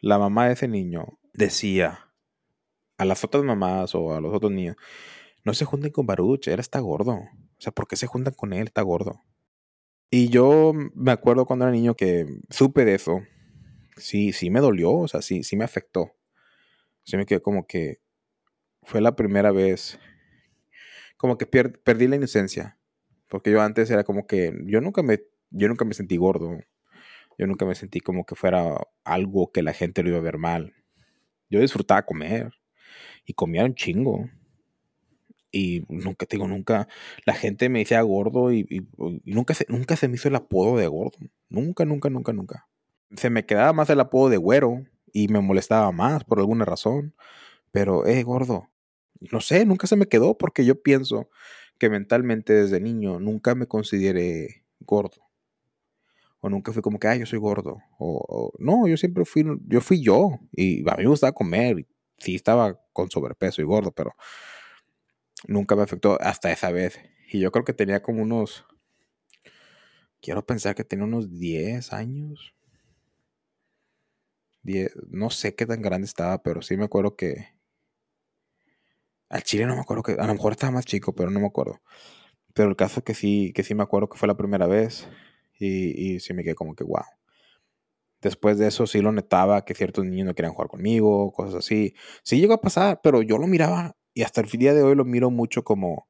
[0.00, 2.07] la mamá de ese niño decía
[2.98, 4.76] a las otras mamás o a los otros niños,
[5.44, 7.12] no se junten con Baruch, él está gordo.
[7.12, 8.66] O sea, ¿por qué se juntan con él?
[8.66, 9.22] Está gordo.
[10.10, 13.22] Y yo me acuerdo cuando era niño que supe de eso.
[13.96, 16.12] Sí, sí me dolió, o sea, sí, sí me afectó.
[17.04, 18.00] Sí me quedé como que
[18.82, 19.98] fue la primera vez,
[21.16, 22.78] como que perdí la inocencia.
[23.28, 26.58] Porque yo antes era como que, yo nunca me, yo nunca me sentí gordo.
[27.38, 30.38] Yo nunca me sentí como que fuera algo que la gente lo iba a ver
[30.38, 30.74] mal.
[31.50, 32.57] Yo disfrutaba comer
[33.28, 34.28] y comía un chingo.
[35.52, 36.88] Y nunca, te digo, nunca,
[37.26, 38.88] la gente me decía gordo y,
[39.24, 41.18] nunca, se, nunca se me hizo el apodo de gordo.
[41.50, 42.68] Nunca, nunca, nunca, nunca.
[43.16, 47.14] Se me quedaba más el apodo de güero y me molestaba más por alguna razón.
[47.70, 48.68] Pero, eh, gordo.
[49.30, 51.28] No sé, nunca se me quedó porque yo pienso
[51.78, 55.22] que mentalmente desde niño nunca me consideré gordo.
[56.40, 57.78] O nunca fui como que, ay, yo soy gordo.
[57.98, 60.38] O, no, yo siempre fui, yo fui yo.
[60.52, 61.86] Y a mí me gustaba comer.
[62.18, 64.16] Sí, estaba con sobrepeso y gordo, pero
[65.46, 66.98] nunca me afectó hasta esa vez.
[67.30, 68.64] Y yo creo que tenía como unos,
[70.20, 72.54] quiero pensar que tenía unos 10 años.
[74.62, 77.54] 10, no sé qué tan grande estaba, pero sí me acuerdo que...
[79.28, 80.12] Al chile no me acuerdo que...
[80.18, 81.80] A lo mejor estaba más chico, pero no me acuerdo.
[82.54, 85.08] Pero el caso que sí, que sí me acuerdo que fue la primera vez.
[85.60, 87.04] Y, y sí me quedé como que, wow.
[88.20, 91.94] Después de eso sí lo notaba que ciertos niños no querían jugar conmigo, cosas así.
[92.22, 95.04] Sí llegó a pasar, pero yo lo miraba y hasta el día de hoy lo
[95.04, 96.08] miro mucho como,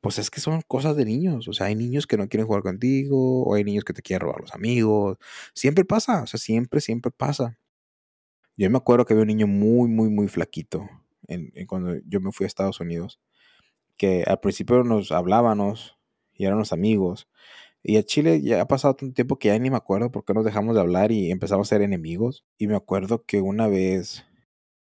[0.00, 1.48] pues es que son cosas de niños.
[1.48, 4.26] O sea, hay niños que no quieren jugar contigo, o hay niños que te quieren
[4.26, 5.18] robar los amigos.
[5.54, 7.58] Siempre pasa, o sea, siempre, siempre pasa.
[8.56, 10.88] Yo me acuerdo que había un niño muy, muy, muy flaquito
[11.66, 13.20] cuando yo me fui a Estados Unidos,
[13.96, 15.98] que al principio nos hablábamos
[16.34, 17.28] y éramos amigos.
[17.82, 20.34] Y a Chile ya ha pasado tanto tiempo que ya ni me acuerdo por qué
[20.34, 22.44] nos dejamos de hablar y empezamos a ser enemigos.
[22.58, 24.24] Y me acuerdo que una vez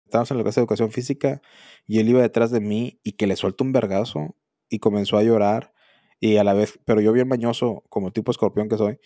[0.04, 1.42] estábamos en la clase de educación física
[1.86, 4.36] y él iba detrás de mí y que le suelto un vergazo
[4.68, 5.72] y comenzó a llorar
[6.20, 8.98] y a la vez, pero yo bien bañoso, como tipo escorpión que soy,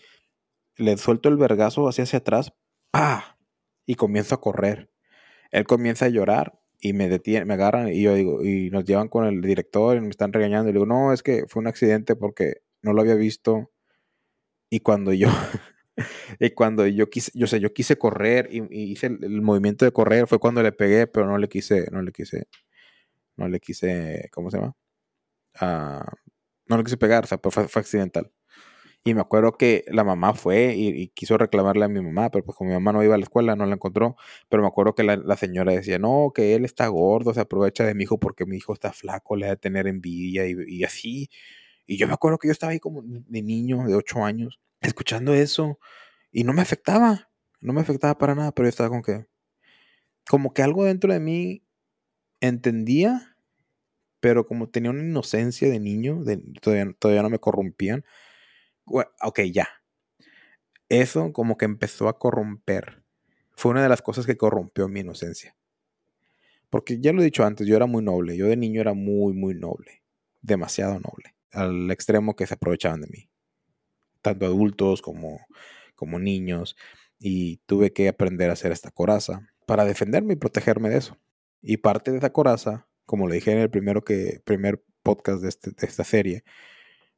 [0.77, 2.53] le suelto el vergazo hacia hacia atrás.
[3.87, 4.91] Y comienzo a correr.
[5.51, 9.09] Él comienza a llorar y me detienen, me agarran y yo digo, y nos llevan
[9.09, 11.69] con el director y me están regañando y le digo, no, es que fue un
[11.69, 13.71] accidente porque no lo había visto.
[14.71, 15.29] Y cuando yo,
[16.41, 20.27] y cuando yo quise, yo sé, yo quise correr y, hice el, movimiento de correr,
[20.27, 22.49] fue cuando le pegué, pero no le quise, no le quise,
[23.37, 24.77] no le quise, ¿cómo se llama?
[25.61, 26.05] Ah,
[26.67, 28.33] no le quise pegar, o sea, pues fue, accidental.
[29.05, 32.57] Y me acuerdo que la mamá fue y, quiso reclamarle a mi mamá, pero pues
[32.59, 34.17] como mi mamá no iba a la escuela, no la encontró.
[34.49, 37.95] Pero me acuerdo que la, señora decía, no, que él está gordo, se aprovecha de
[37.95, 41.31] mi hijo porque mi hijo está flaco, le ha de tener envidia y, y así.
[41.89, 45.33] Y yo me acuerdo que yo estaba ahí como de niño, de 8 años, escuchando
[45.33, 45.79] eso
[46.31, 47.31] y no me afectaba,
[47.63, 49.27] no me afectaba para nada, pero yo estaba como que,
[50.29, 51.65] como que algo dentro de mí
[52.43, 53.39] entendía,
[54.21, 56.23] pero como tenía una inocencia de niño,
[56.61, 58.05] todavía, todavía no me corrompían.
[58.85, 59.69] ok, ya.
[60.91, 63.03] Eso como que empezó a corromper.
[63.57, 65.57] Fue una de las cosas que corrompió mi inocencia.
[66.69, 68.37] Porque ya lo he dicho antes, yo era muy noble.
[68.37, 70.03] Yo de niño era muy, muy noble.
[70.43, 71.38] Demasiado noble.
[71.53, 73.31] Al extremo que se aprovechaban de mí
[74.23, 75.41] tanto adultos como,
[75.95, 76.77] como niños,
[77.19, 81.19] y tuve que aprender a hacer esta coraza para defenderme y protegerme de eso.
[81.63, 85.49] Y parte de esa coraza, como le dije en el primero que, primer podcast de,
[85.49, 86.45] este, de esta serie,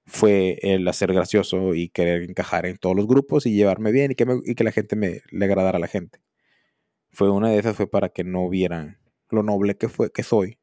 [0.07, 4.15] fue el hacer gracioso y querer encajar en todos los grupos y llevarme bien y
[4.15, 6.21] que, y que la gente me le agradara a la gente.
[7.13, 8.99] Fue una de esas fue para que no vieran
[9.31, 10.59] lo noble que fue que soy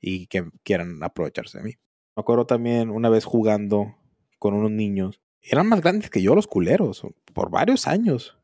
[0.00, 1.74] y que quieran aprovecharse de mí.
[2.20, 3.96] Me acuerdo también una vez jugando
[4.38, 7.02] con unos niños eran más grandes que yo los culeros,
[7.32, 8.36] por varios años.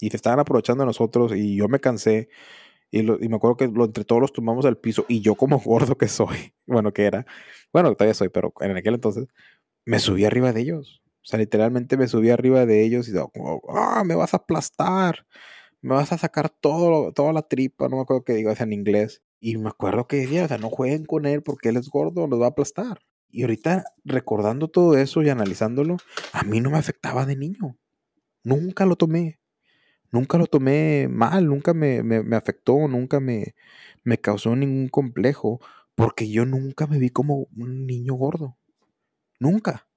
[0.00, 2.28] Y se estaban aprovechando de nosotros y yo me cansé.
[2.90, 5.96] Y, me acuerdo que lo, entre todos los tumbamos al piso y yo como gordo
[5.96, 7.24] que soy, bueno, que era,
[7.72, 9.28] bueno, todavía soy, pero en aquel entonces,
[9.86, 11.02] me subí arriba de ellos.
[11.22, 13.32] O sea, literalmente me subí arriba de ellos y digo,
[13.70, 15.26] ah, me vas a aplastar,
[15.80, 18.72] me vas a sacar todo, toda la tripa, no me acuerdo qué digo, es en
[18.72, 19.22] inglés.
[19.40, 22.26] Y me acuerdo que decía, o sea, no jueguen con él porque él es gordo,
[22.26, 23.00] nos va a aplastar.
[23.32, 25.96] Y ahorita recordando todo eso y analizándolo,
[26.32, 27.76] a mí no me afectaba de niño.
[28.44, 29.40] Nunca lo tomé.
[30.10, 32.02] Nunca lo tomé mal, nunca me,
[32.36, 33.54] afectó, nunca me,
[34.04, 35.58] me causó ningún complejo,
[35.94, 38.58] porque yo nunca me vi como un niño gordo.
[39.40, 39.88] Nunca.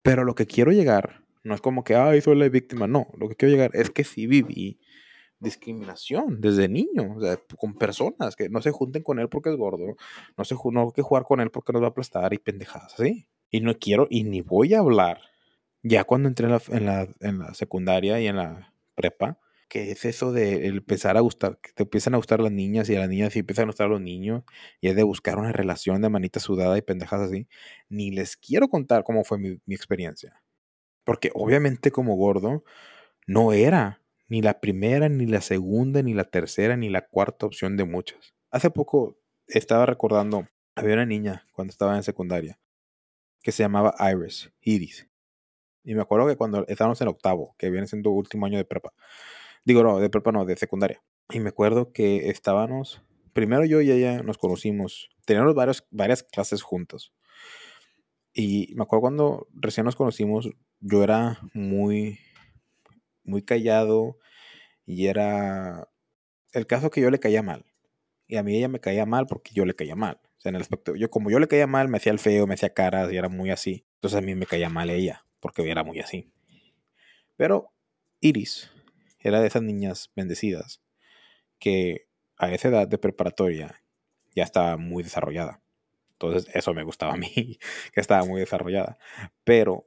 [0.00, 3.28] Pero lo que quiero llegar, no es como que, ay, soy la víctima, no, lo
[3.28, 4.80] que quiero llegar es que sí viví
[5.40, 9.56] discriminación desde niño, o sea, con personas que no se junten con él porque es
[9.56, 9.96] gordo,
[10.36, 12.94] no se no hay que jugar con él porque nos va a aplastar y pendejadas
[12.94, 13.26] así.
[13.50, 15.20] Y no quiero y ni voy a hablar.
[15.82, 19.92] Ya cuando entré en la, en la, en la secundaria y en la prepa, que
[19.92, 23.00] es eso de empezar a gustar, que te empiezan a gustar las niñas y a
[23.00, 24.42] las niñas sí empiezan a gustar a los niños
[24.80, 27.48] y es de buscar una relación de manita sudada y pendejas así.
[27.88, 30.42] Ni les quiero contar cómo fue mi, mi experiencia.
[31.04, 32.64] Porque obviamente como gordo
[33.26, 33.99] no era
[34.30, 38.32] ni la primera, ni la segunda, ni la tercera, ni la cuarta opción de muchas.
[38.50, 42.58] Hace poco estaba recordando, había una niña cuando estaba en secundaria
[43.42, 45.08] que se llamaba Iris, Iris.
[45.82, 48.92] Y me acuerdo que cuando estábamos en octavo, que viene siendo último año de prepa,
[49.64, 51.02] digo, no, de prepa no, de secundaria.
[51.30, 56.62] Y me acuerdo que estábamos, primero yo y ella nos conocimos, teníamos varios, varias clases
[56.62, 57.12] juntos.
[58.32, 62.20] Y me acuerdo cuando recién nos conocimos, yo era muy,
[63.30, 64.18] muy callado
[64.86, 65.88] y era
[66.52, 67.64] el caso que yo le caía mal.
[68.26, 70.20] Y a mí ella me caía mal porque yo le caía mal.
[70.38, 72.46] O sea, en el aspecto, yo como yo le caía mal, me hacía el feo,
[72.46, 73.86] me hacía caras y era muy así.
[73.96, 76.32] Entonces a mí me caía mal ella porque era muy así.
[77.36, 77.72] Pero
[78.20, 78.70] Iris
[79.18, 80.82] era de esas niñas bendecidas
[81.58, 83.82] que a esa edad de preparatoria
[84.34, 85.62] ya estaba muy desarrollada.
[86.12, 87.30] Entonces eso me gustaba a mí,
[87.92, 88.98] que estaba muy desarrollada.
[89.44, 89.86] Pero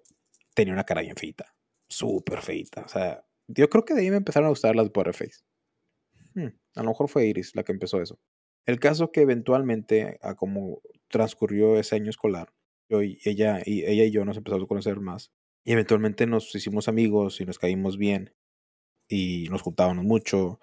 [0.54, 1.56] tenía una cara bien feita,
[1.88, 2.82] súper feita.
[2.82, 5.44] O sea, yo creo que de ahí me empezaron a gustar las Butterface.
[6.36, 8.20] Hmm, a lo mejor fue Iris la que empezó eso.
[8.66, 12.54] El caso que eventualmente, a como transcurrió ese año escolar,
[12.90, 15.32] yo y ella y ella y yo nos empezamos a conocer más
[15.64, 18.34] y eventualmente nos hicimos amigos y nos caímos bien
[19.08, 20.60] y nos juntábamos mucho.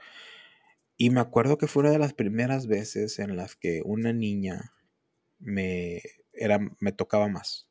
[0.96, 4.74] Y me acuerdo que fue una de las primeras veces en las que una niña
[5.38, 7.69] me, era, me tocaba más.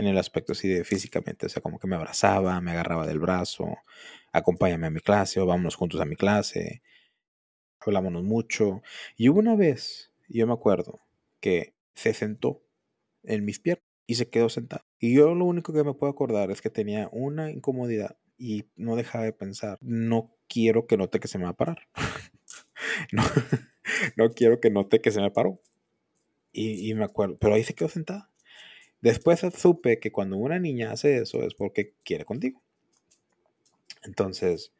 [0.00, 3.18] En el aspecto así de físicamente, o sea, como que me abrazaba, me agarraba del
[3.18, 3.76] brazo,
[4.32, 6.80] acompáñame a mi clase o vámonos juntos a mi clase,
[7.80, 8.80] hablámonos mucho.
[9.18, 11.00] Y hubo una vez, yo me acuerdo,
[11.38, 12.62] que se sentó
[13.24, 14.86] en mis piernas y se quedó sentado.
[14.98, 18.96] Y yo lo único que me puedo acordar es que tenía una incomodidad y no
[18.96, 21.88] dejaba de pensar, no quiero que note que se me va a parar.
[23.12, 23.22] no,
[24.16, 25.60] no quiero que note que se me paró.
[26.52, 28.29] Y, y, me acuerdo, pero ahí se quedó sentada.
[29.00, 32.62] Después supe que cuando una niña hace eso es porque quiere contigo.
[34.02, 34.72] Entonces,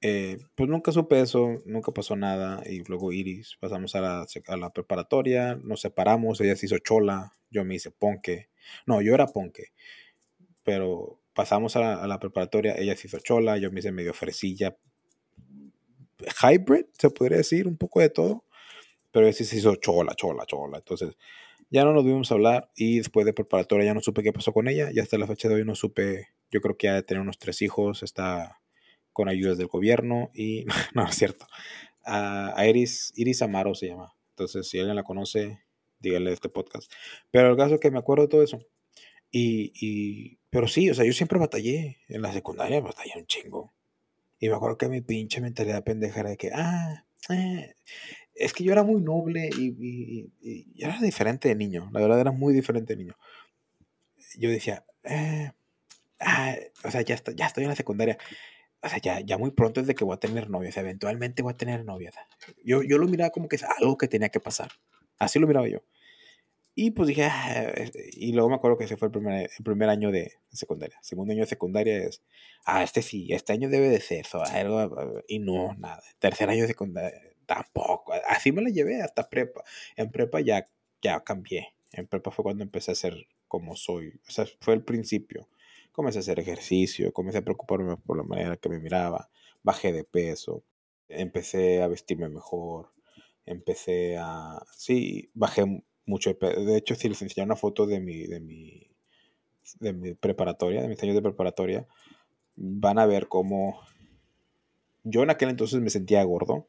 [0.00, 2.62] eh, pues nunca supe eso, nunca pasó nada.
[2.66, 7.76] Y luego Iris, pasamos a la, preparatoria, nos separamos, ella se hizo chola, yo me
[7.76, 8.48] hice ponque.
[8.86, 9.72] No, yo era ponque.
[10.64, 14.76] Pero pasamos a la, preparatoria, ella se hizo chola, yo me hice medio fresilla.
[16.42, 18.44] Hybrid, se podría decir, un poco de todo.
[19.12, 20.78] Pero ella sí se hizo chola, chola, chola.
[20.78, 21.16] Entonces,
[21.72, 24.52] ya no nos vimos a hablar y después de preparatoria ya no supe qué pasó
[24.52, 24.90] con ella.
[24.92, 27.38] Y hasta la fecha de hoy no supe, yo creo que ya de tener unos
[27.38, 28.60] tres hijos, está
[29.14, 31.46] con ayudas del gobierno y no, es cierto.
[32.04, 34.14] A, Iris, Iris Amaro se llama.
[34.32, 35.62] Entonces, si alguien la conoce,
[35.98, 36.92] dígale este podcast.
[37.30, 38.58] Pero el caso es que me acuerdo de todo eso.
[39.30, 42.00] Y, y, pero sí, o sea, yo siempre batallé.
[42.08, 43.72] En la secundaria batallé un chingo.
[44.38, 47.76] Y me acuerdo que mi pinche mentalidad pendeja era de que, ah, eh,
[48.34, 51.90] es que yo era muy noble y, y, era diferente de niño.
[51.92, 53.16] La verdad era muy diferente de niño.
[54.38, 55.52] Yo decía, eh,
[56.20, 58.18] ah, o sea, ya, está, ya estoy en la secundaria
[58.82, 61.52] o sea, ya, ya muy pronto es de que voy a tener novia, eventualmente voy
[61.52, 62.10] a tener novia.
[62.64, 64.72] Yo, yo lo miraba como que es algo que tenía que pasar.
[65.18, 65.82] Así lo miraba yo.
[66.74, 67.72] Y pues dije, ah,
[68.12, 70.98] y luego me acuerdo que ese fue el primer, el primer año de secundaria.
[71.00, 72.22] Segundo año de secundaria es,
[72.64, 76.02] ah, este sí, este año debe de ser eso, algo, y no, nada.
[76.18, 77.12] Tercer año de secundaria,
[77.54, 78.12] tampoco.
[78.28, 79.62] Así me la llevé hasta prepa.
[79.96, 80.66] En prepa ya,
[81.02, 81.74] ya cambié.
[81.92, 84.20] En prepa fue cuando empecé a ser como soy.
[84.28, 85.48] O sea, fue el principio
[85.92, 89.30] comencé a hacer ejercicio, comencé a preocuparme por la manera que me miraba,
[89.62, 90.64] bajé de peso,
[91.08, 92.92] empecé a vestirme mejor,
[93.46, 94.62] empecé a...
[94.72, 96.64] Sí, bajé mucho de peso.
[96.64, 98.90] De hecho, si les enseñé una foto de mi, de mi,
[99.80, 101.86] de mi preparatoria, de mis años de preparatoria,
[102.56, 103.80] van a ver cómo
[105.04, 106.68] yo en aquel entonces me sentía gordo,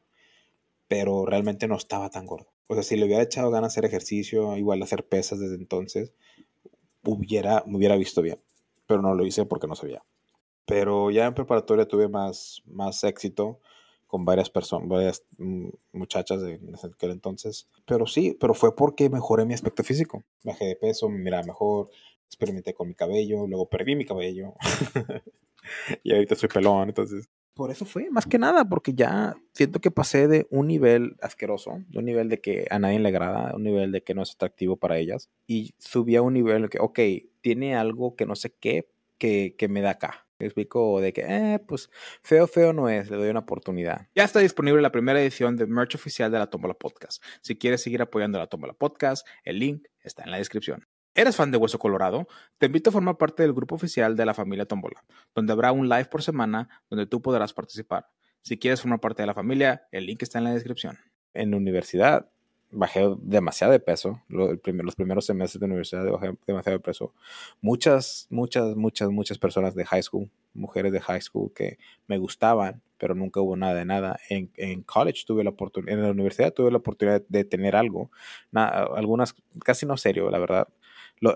[0.88, 2.52] pero realmente no estaba tan gordo.
[2.66, 6.12] O sea, si le hubiera echado ganas de hacer ejercicio, igual hacer pesas desde entonces,
[7.02, 8.40] hubiera, me hubiera visto bien
[8.86, 10.04] pero no lo hice porque no sabía.
[10.66, 13.60] Pero ya en preparatoria tuve más, más éxito
[14.06, 17.68] con varias personas, varias mm, muchachas de aquel entonces.
[17.84, 20.24] Pero sí, pero fue porque mejoré mi aspecto físico.
[20.42, 21.90] Bajé de peso, me miraba mejor,
[22.26, 24.54] experimenté con mi cabello, luego perdí mi cabello.
[26.04, 27.28] y ahorita soy pelón, entonces.
[27.54, 31.84] Por eso fue, más que nada, porque ya siento que pasé de un nivel asqueroso,
[31.88, 34.32] de un nivel de que a nadie le agrada, un nivel de que no es
[34.32, 36.98] atractivo para ellas, y subí a un nivel que, ok,
[37.40, 38.88] tiene algo que no sé qué
[39.18, 40.26] que, que me da acá.
[40.40, 41.90] Me explico de que, eh, pues
[42.22, 44.08] feo, feo no es, le doy una oportunidad.
[44.16, 47.22] Ya está disponible la primera edición de merch oficial de la Tómbola Podcast.
[47.40, 50.88] Si quieres seguir apoyando la Tómbola Podcast, el link está en la descripción.
[51.16, 52.26] ¿Eres fan de Hueso Colorado?
[52.58, 55.88] Te invito a formar parte del grupo oficial de la familia Tómbola, donde habrá un
[55.88, 58.08] live por semana donde tú podrás participar.
[58.42, 60.98] Si quieres formar parte de la familia, el link está en la descripción.
[61.32, 62.28] En universidad
[62.72, 64.20] bajé demasiado de peso.
[64.28, 64.58] Los,
[64.96, 67.14] primeros semestres de universidad bajé demasiado de peso.
[67.60, 72.82] Muchas, muchas, muchas, muchas personas de high school, mujeres de high school que me gustaban,
[72.98, 74.18] pero nunca hubo nada de nada.
[74.28, 78.10] En college tuve la oportunidad, en la universidad tuve la oportunidad de tener algo.
[78.52, 80.66] algunas, casi no serio, la verdad.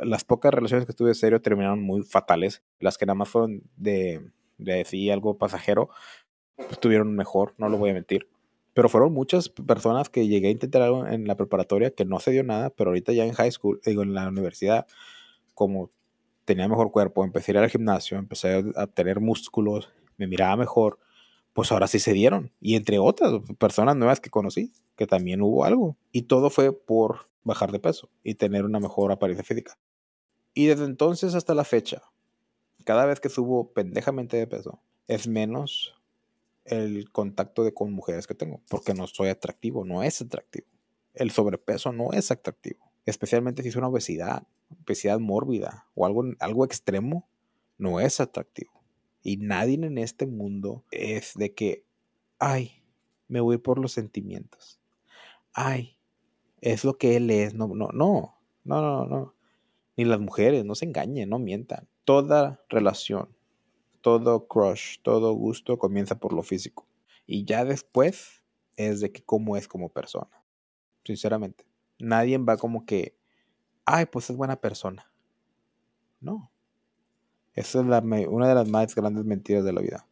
[0.03, 2.63] Las pocas relaciones que tuve serio terminaron muy fatales.
[2.81, 5.91] Las que nada más fueron de, de algo pasajero,
[6.57, 8.29] pues, tuvieron mejor, no lo voy a mentir.
[8.75, 12.31] Pero fueron muchas personas que llegué a intentar algo en la preparatoria que no se
[12.31, 14.87] dio nada, pero ahorita ya en high school, digo, en la universidad,
[15.55, 15.91] como
[16.45, 20.99] tenía mejor cuerpo, empecé a ir al gimnasio, empecé a tener músculos, me miraba mejor,
[21.53, 22.53] pues ahora sí se dieron.
[22.61, 25.97] Y entre otras personas nuevas que conocí, que también hubo algo.
[26.13, 29.79] Y todo fue por bajar de peso y tener una mejor apariencia física.
[30.55, 32.03] Y desde entonces hasta la fecha,
[32.85, 35.95] cada vez que subo pendejamente de peso, es menos
[36.65, 40.67] el contacto de, con mujeres que tengo, porque no soy atractivo, no es atractivo.
[41.15, 44.47] El sobrepeso no es atractivo, especialmente si es una obesidad,
[44.85, 47.29] obesidad mórbida o algo, algo extremo,
[47.79, 48.78] no es atractivo.
[49.29, 51.85] Y nadie en este mundo es de que,
[52.39, 52.83] ay,
[53.29, 54.81] me voy por los sentimientos.
[55.53, 55.99] Ay,
[56.61, 57.55] es lo que él es.
[57.55, 59.35] No, no, no, no, no, no.
[59.97, 61.89] Ni las mujeres, no se engañen, no mientan.
[62.05, 63.39] Toda relación
[64.01, 66.87] todo crush, todo gusto comienza por lo físico.
[67.27, 68.43] Y ya después
[68.77, 70.43] es de que cómo es como persona.
[71.05, 71.67] Sinceramente.
[71.99, 73.17] Nadie va como que,
[73.85, 75.11] ay, pues es buena persona.
[76.21, 76.51] No.
[77.59, 80.07] Esa es una de las más grandes mentiras de la vida.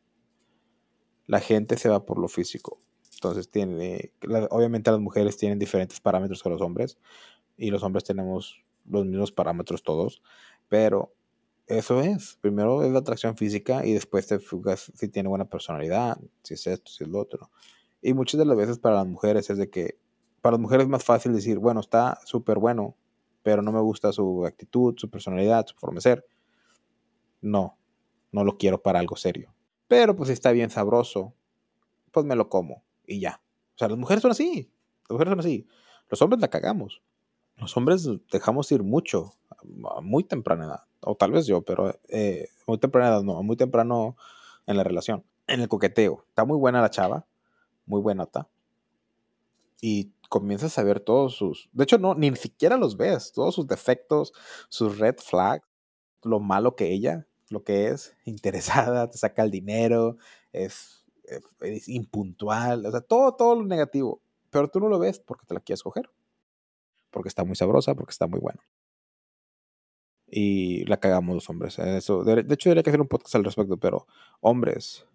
[1.27, 2.81] La gente se va por lo físico.
[3.15, 4.13] Entonces tiene,
[4.51, 6.99] obviamente las mujeres tienen diferentes parámetros que los hombres
[7.57, 10.23] y los hombres tenemos los mismos parámetros todos,
[10.69, 11.15] pero
[11.69, 12.37] eso es.
[12.41, 16.67] Primero es la atracción física y después te fijas si tiene buena personalidad, si es
[16.67, 17.51] esto, si es lo otro.
[18.03, 19.99] Y muchas de las veces para las mujeres es de que,
[20.41, 22.97] para las mujeres es más fácil decir, bueno, está súper bueno,
[23.45, 26.27] pero no me gusta su actitud, su personalidad, su forma de ser.
[27.47, 27.79] No,
[28.33, 29.55] no lo quiero para algo serio.
[29.89, 31.35] Pero pues está bien sabroso,
[32.11, 33.41] pues me lo como y ya.
[33.75, 34.71] O sea, las mujeres son así.
[35.09, 35.67] Las mujeres son así.
[36.09, 37.03] Los hombres la cagamos.
[37.57, 39.33] Los hombres dejamos ir mucho
[39.97, 44.17] a muy temprana edad o tal vez yo, pero eh, muy temprano, no, muy temprano
[44.67, 45.25] en la relación.
[45.47, 47.27] En el coqueteo, está muy buena la chava,
[47.87, 48.49] muy buena está.
[49.81, 53.69] Y comienzas a ver todos sus, de hecho no, ni siquiera los ves, todos sus
[53.69, 54.33] defectos,
[54.69, 55.67] sus red flags,
[56.23, 60.17] lo malo que ella, lo que es, interesada, te saca el dinero,
[60.53, 61.05] es,
[61.87, 64.23] impuntual, o sea, todo, todo lo negativo.
[64.51, 66.09] Pero tú no lo ves porque te la quieres coger.
[67.11, 68.61] Porque está muy sabrosa, porque está muy buena
[70.27, 71.79] y la cagamos los hombres.
[71.79, 74.07] Eso, de, hecho, debería que hacer un podcast al respecto, pero
[74.41, 75.07] hombres,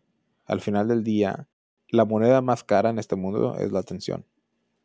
[0.45, 1.47] al final del día,
[1.89, 4.25] la moneda más cara en este mundo es la atención.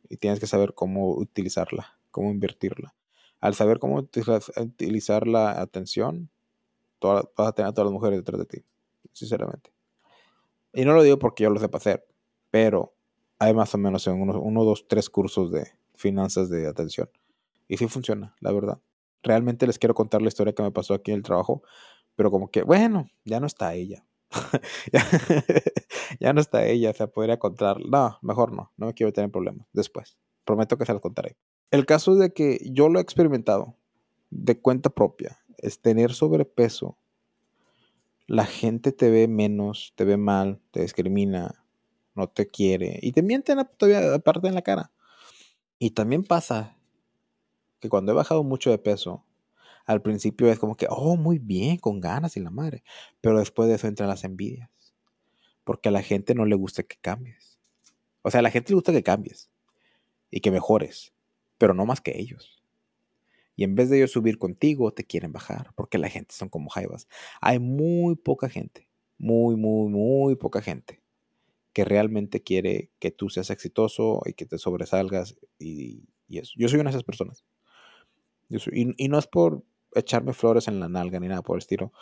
[0.09, 2.95] Y tienes que saber cómo utilizarla, cómo invertirla.
[3.41, 6.31] Al saber cómo utilizar la atención,
[7.01, 8.65] vas a tener a todas las mujeres detrás de ti,
[9.13, 9.73] sinceramente.
[10.73, 12.07] Y no lo digo porque yo lo sepa hacer,
[12.51, 12.95] pero
[13.39, 17.09] hay más o menos en uno, uno dos, tres cursos de finanzas de atención.
[17.69, 18.81] Y sí funciona, la verdad
[19.27, 21.63] realmente les quiero contar la historia que me pasó aquí en el trabajo,
[22.15, 24.07] pero como que, bueno, ya no está ella.
[26.21, 27.79] ya, no está ella, o sea, podría contar.
[27.85, 29.67] No, mejor no, no me quiero tener problemas.
[29.73, 31.37] Después, prometo que se los contaré.
[31.71, 33.77] El caso es de que yo lo he experimentado
[34.31, 36.97] de cuenta propia, es tener sobrepeso.
[38.27, 41.65] La gente te ve menos, te ve mal, te discrimina,
[42.15, 44.93] no te quiere y te mienten todavía aparte en la cara.
[45.79, 46.77] Y también pasa
[47.81, 49.25] que cuando he bajado mucho de peso,
[49.85, 52.83] al principio es como que, oh, muy bien, con ganas y la madre.
[53.21, 54.71] Pero después de eso entran las envidias.
[55.63, 57.59] Porque a la gente no le gusta que cambies.
[58.23, 59.51] O sea, a la gente le gusta que cambies
[60.31, 61.13] y que mejores,
[61.59, 62.56] pero no más que ellos.
[63.57, 66.69] Y en vez de ellos subir contigo, te quieren bajar, porque la gente son como
[66.69, 67.09] jaivas.
[67.41, 68.89] Hay muy poca gente,
[69.19, 71.03] muy, muy, muy poca gente
[71.73, 76.53] que realmente quiere que tú seas exitoso y que te sobresalgas y, y eso.
[76.57, 77.45] Yo soy una de esas personas.
[78.49, 81.93] Y, no es por echarme flores en la nalga ni nada por el estilo,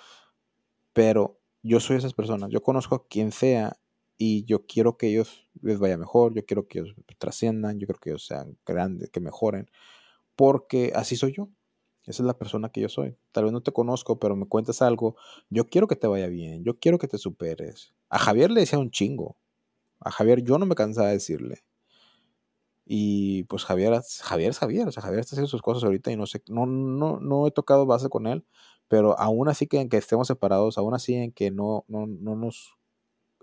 [0.93, 2.51] pero yo soy esas personas.
[2.51, 3.79] Yo conozco a quien sea
[4.19, 8.01] y yo quiero que ellos les vaya mejor, yo quiero que ellos trasciendan, yo quiero
[8.01, 9.71] que ellos sean grandes, que mejoren,
[10.37, 11.49] porque así soy yo.
[12.07, 13.17] Esa es la persona que yo soy.
[13.33, 15.17] Tal vez no te conozco, pero me cuentas algo.
[15.49, 17.95] Yo quiero que te vaya bien, yo quiero que te superes.
[18.11, 19.37] A Javier le decía un chingo.
[20.01, 21.65] A Javier yo no me cansaba de decirle.
[22.87, 26.27] Y pues Javier, Javier Javier, o sea, Javier está haciendo sus cosas ahorita y no
[26.27, 28.45] sé, no, no, no he tocado base con él,
[28.89, 32.37] pero aún así que en que estemos separados, aún así en que no, no, no
[32.37, 32.77] nos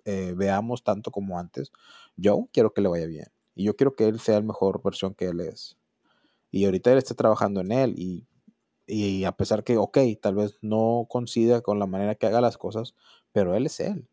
[0.06, 1.72] eh, veamos tanto como antes.
[2.16, 3.28] Yo quiero que le vaya bien.
[3.56, 5.78] Y yo quiero que él sea la mejor versión que él es.
[6.52, 7.96] Y ahorita él está trabajando en él.
[7.98, 8.28] Y,
[8.86, 12.58] y a pesar que, ok, tal vez no coincida con la manera que haga las
[12.58, 12.96] cosas,
[13.32, 14.08] pero él es él.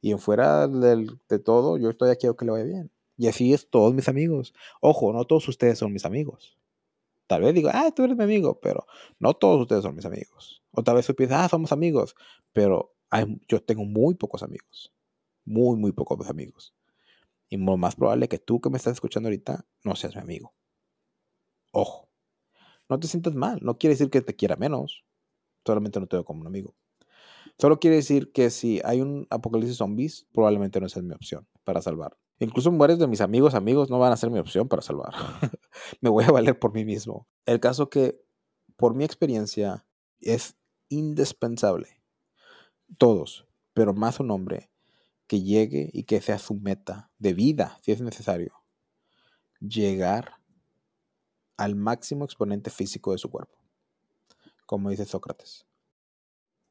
[0.00, 2.90] Y fuera del, de todo, yo estoy aquí quiero que le vaya bien.
[3.16, 4.54] Y así es todos mis amigos.
[4.80, 6.56] Ojo, no todos ustedes son mis amigos.
[7.26, 8.86] Tal vez digo, ah, tú eres mi amigo, pero
[9.18, 10.62] no todos ustedes son mis amigos.
[10.72, 12.16] O tal vez tú piensas, ah, somos amigos,
[12.52, 12.94] pero
[13.46, 14.92] yo tengo muy pocos amigos.
[15.44, 16.74] Muy, muy pocos amigos.
[17.48, 20.54] Y lo más probable que tú que me estás escuchando ahorita no seas mi amigo.
[21.72, 22.08] Ojo.
[22.88, 23.60] No te sientas mal.
[23.62, 25.04] No quiere decir que te quiera menos.
[25.64, 26.74] Solamente no te veo como un amigo.
[27.58, 31.82] Solo quiere decir que si hay un apocalipsis zombies, probablemente no sea mi opción para
[31.82, 32.16] salvar.
[32.38, 35.12] Incluso mueres de mis amigos, amigos no van a ser mi opción para salvar.
[36.00, 37.28] Me voy a valer por mí mismo.
[37.44, 38.18] El caso que,
[38.76, 39.84] por mi experiencia,
[40.20, 40.56] es
[40.88, 42.02] indispensable.
[42.96, 44.70] Todos, pero más un hombre
[45.26, 48.54] que llegue y que sea su meta de vida, si es necesario,
[49.60, 50.39] llegar
[51.60, 53.58] al máximo exponente físico de su cuerpo,
[54.66, 55.66] como dice Sócrates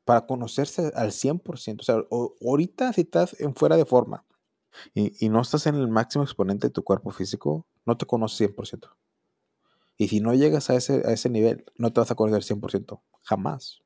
[0.09, 1.81] para conocerse al 100%.
[1.81, 2.03] O sea,
[2.41, 4.25] ahorita si estás en fuera de forma
[4.95, 8.89] y, no estás en el máximo exponente de tu cuerpo físico, no te conoces 100%.
[9.99, 12.99] Y si no llegas a ese, a ese nivel, no te vas a conocer 100%.
[13.21, 13.83] Jamás.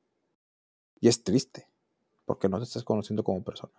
[1.01, 1.67] Y es triste,
[2.23, 3.73] porque no te estás conociendo como persona.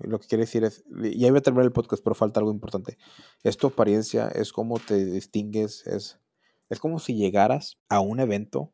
[0.00, 2.98] Lo que quiere decir es, ya voy a terminar el podcast, pero falta algo importante.
[3.42, 6.20] Es tu apariencia, es cómo te distingues, es,
[6.68, 8.72] es como si llegaras a un evento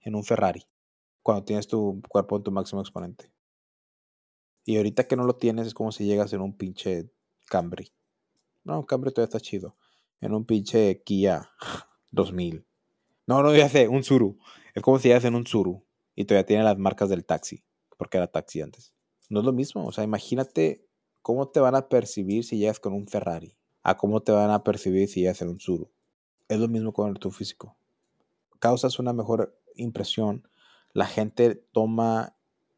[0.00, 0.66] en un Ferrari
[1.22, 3.32] cuando tienes tu cuerpo en tu máximo exponente.
[4.64, 7.10] Y ahorita que no lo tienes es como si llegas en un pinche
[7.48, 7.92] Camry.
[8.64, 9.76] No, Camry todavía está chido.
[10.20, 11.50] En un pinche Kia
[12.12, 12.66] 2000.
[13.26, 14.38] No, no, ya sé, un Zuru.
[14.74, 17.64] Es como si llegas en un Zuru y todavía tiene las marcas del taxi,
[17.96, 18.92] porque era taxi antes.
[19.28, 20.86] No es lo mismo, o sea, imagínate
[21.22, 24.64] cómo te van a percibir si llegas con un Ferrari, a cómo te van a
[24.64, 25.90] percibir si llegas en un Zuru.
[26.48, 27.76] Es lo mismo con tu físico.
[28.58, 30.48] Causas una mejor impresión
[30.92, 32.36] la gente toma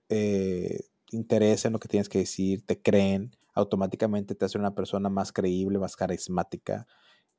[0.08, 5.08] eh, interés en lo que tienes que decir, te creen, automáticamente te hace una persona
[5.08, 6.86] más creíble, más carismática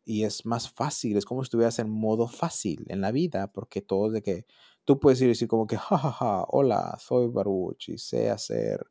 [0.04, 3.82] y es más fácil, es como si estuvieras en modo fácil en la vida, porque
[3.82, 4.46] todo de que
[4.84, 8.30] tú puedes ir y decir como que, jajaja, ja, ja, hola, soy Baruch y sé
[8.30, 8.86] hacer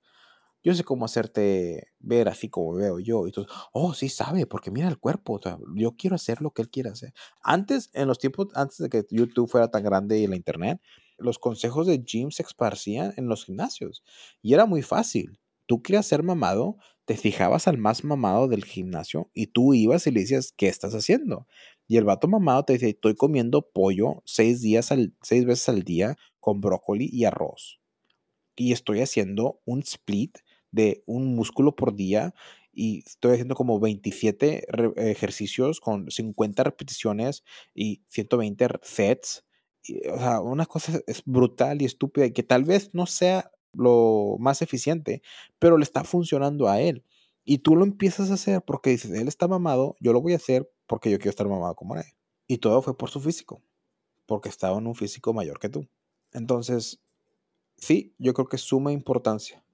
[0.62, 3.26] yo sé cómo hacerte ver así como veo yo.
[3.26, 5.40] Y tú, oh, sí sabe, porque mira el cuerpo.
[5.74, 7.12] yo quiero hacer lo que él quiere hacer.
[7.42, 10.80] Antes, en los tiempos, antes de que YouTube fuera tan grande y la internet,
[11.18, 14.02] los consejos de gym se esparcían en los gimnasios.
[14.42, 15.38] Y era muy fácil.
[15.66, 20.10] Tú querías ser mamado, te fijabas al más mamado del gimnasio y tú ibas y
[20.10, 21.46] le decías, ¿qué estás haciendo?
[21.86, 25.82] Y el vato mamado te dice, estoy comiendo pollo seis, días al, seis veces al
[25.82, 27.80] día con brócoli y arroz.
[28.56, 30.38] Y estoy haciendo un split
[30.72, 32.34] de un músculo por día
[32.72, 34.66] y estoy haciendo como 27
[35.10, 37.44] ejercicios con 50 repeticiones
[37.74, 39.44] y 120 sets.
[40.12, 44.36] o sea, una cosa es brutal y estúpida y que tal vez no sea lo
[44.38, 45.22] más eficiente,
[45.58, 47.04] pero le está funcionando a él.
[47.44, 50.36] Y tú lo empiezas a hacer porque dices, él está mamado, yo lo voy a
[50.36, 52.04] hacer porque yo quiero estar mamado como él.
[52.46, 53.62] Y todo fue por su físico,
[54.26, 55.88] porque estaba en un físico mayor que tú.
[56.32, 57.00] Entonces,
[57.76, 59.64] sí, yo creo que suma importancia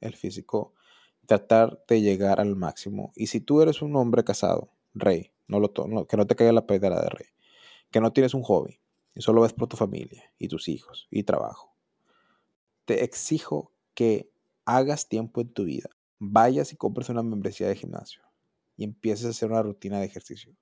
[0.00, 0.74] el físico,
[1.26, 3.12] tratar de llegar al máximo.
[3.16, 5.72] Y si tú eres un hombre casado, rey, no lo
[6.06, 7.26] que no te caiga la pedra de rey,
[7.90, 8.80] que no tienes un hobby
[9.14, 11.74] y solo ves por tu familia y tus hijos y trabajo,
[12.84, 14.30] te exijo que
[14.64, 18.22] hagas tiempo en tu vida, vayas y compres una membresía de gimnasio
[18.76, 20.54] y empieces a hacer una rutina de ejercicio,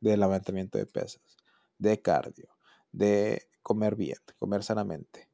[0.00, 1.36] de levantamiento de pesas,
[1.78, 2.48] de cardio,
[2.92, 5.29] de comer bien, comer sanamente,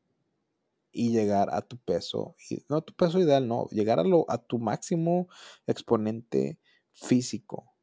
[0.97, 2.34] y llegar a tu peso,
[2.68, 5.28] no tu peso ideal, no, llegar a, lo, a tu máximo
[5.66, 6.59] exponente
[6.92, 7.74] físico,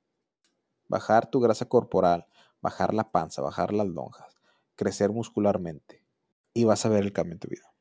[0.88, 2.26] bajar tu grasa corporal,
[2.62, 4.42] bajar la panza, bajar las lonjas,
[4.76, 6.04] crecer muscularmente
[6.54, 7.72] y vas a ver el cambio en tu vida.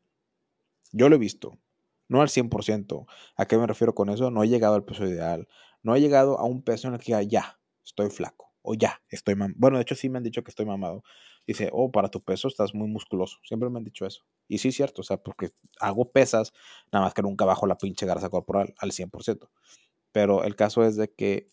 [0.92, 1.58] Yo lo he visto,
[2.08, 3.06] no al 100%.
[3.36, 4.30] ¿A qué me refiero con eso?
[4.30, 5.48] No he llegado al peso ideal,
[5.82, 9.34] no he llegado a un peso en el que ya, estoy flaco o ya, estoy
[9.34, 9.56] mamado.
[9.58, 11.02] Bueno, de hecho sí me han dicho que estoy mamado.
[11.46, 13.38] Dice, oh, para tu peso estás muy musculoso.
[13.44, 14.24] Siempre me han dicho eso.
[14.48, 16.52] Y sí es cierto, o sea, porque hago pesas,
[16.92, 19.50] nada más que nunca bajo la pinche grasa corporal al 100%.
[20.12, 21.48] Pero el caso es de que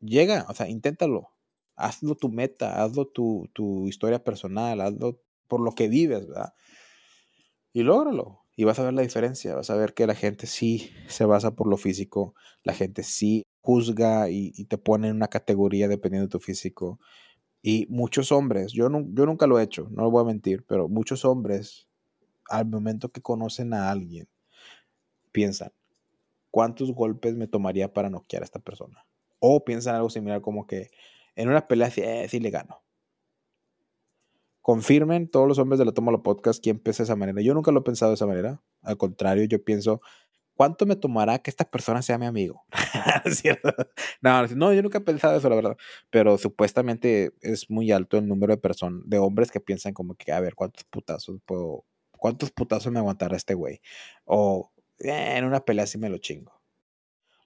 [0.00, 1.30] llega, o sea, inténtalo.
[1.76, 6.52] Hazlo tu meta, hazlo tu, tu historia personal, hazlo por lo que vives, ¿verdad?
[7.72, 8.40] Y lógralo.
[8.56, 11.54] Y vas a ver la diferencia, vas a ver que la gente sí se basa
[11.54, 16.26] por lo físico, la gente sí juzga y, y te pone en una categoría dependiendo
[16.26, 17.00] de tu físico.
[17.62, 20.64] Y muchos hombres, yo, no, yo nunca lo he hecho, no lo voy a mentir,
[20.66, 21.88] pero muchos hombres
[22.48, 24.28] al momento que conocen a alguien,
[25.30, 25.72] piensan,
[26.50, 29.06] cuántos golpes me tomaría para noquear a esta persona.
[29.38, 30.90] O piensan algo similar como que
[31.36, 32.82] en una pelea sí, eh, sí le gano.
[34.60, 37.40] Confirmen todos los hombres de la Toma Podcast quién piensa de esa manera.
[37.40, 38.62] Yo nunca lo he pensado de esa manera.
[38.82, 40.00] Al contrario, yo pienso,
[40.60, 42.66] ¿cuánto me tomará que esta persona sea mi amigo?
[44.20, 45.78] no, no, yo nunca he pensado eso, la verdad.
[46.10, 50.32] Pero supuestamente es muy alto el número de personas, de hombres que piensan como que,
[50.32, 53.80] a ver, ¿cuántos putazos puedo, cuántos putazos me aguantará este güey?
[54.26, 56.60] O eh, en una pelea sí me lo chingo.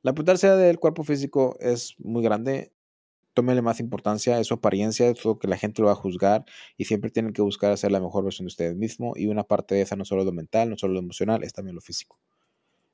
[0.03, 2.73] La potencia del cuerpo físico es muy grande.
[3.33, 6.45] Tómele más importancia, es su apariencia, es lo que la gente lo va a juzgar
[6.77, 9.77] y siempre tienen que buscar hacer la mejor versión de ustedes mismos y una parte
[9.77, 12.19] de esa no solo lo mental, no solo lo emocional, es también lo físico.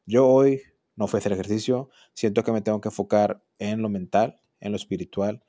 [0.07, 0.62] Yo hoy
[0.96, 4.72] no fui a hacer ejercicio, siento que me tengo que enfocar en lo mental, en
[4.72, 5.42] lo espiritual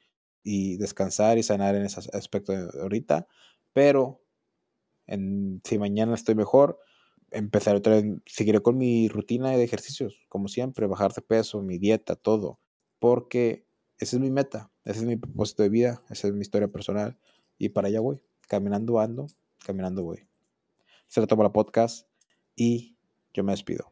[0.44, 3.28] y descansar y sanar en ese aspecto ahorita,
[3.74, 4.24] pero
[5.08, 6.80] en, si mañana estoy mejor,
[7.32, 11.78] empezaré otra vez, seguiré con mi rutina de ejercicios, como siempre, bajar de peso, mi
[11.78, 12.60] dieta, todo,
[13.00, 13.66] porque
[13.98, 17.18] esa es mi meta, ese es mi propósito de vida, esa es mi historia personal
[17.58, 19.28] y para allá voy, caminando ando,
[19.66, 20.28] caminando voy.
[21.08, 22.08] Se lo tomo la podcast
[22.56, 22.96] y
[23.34, 23.92] yo me despido.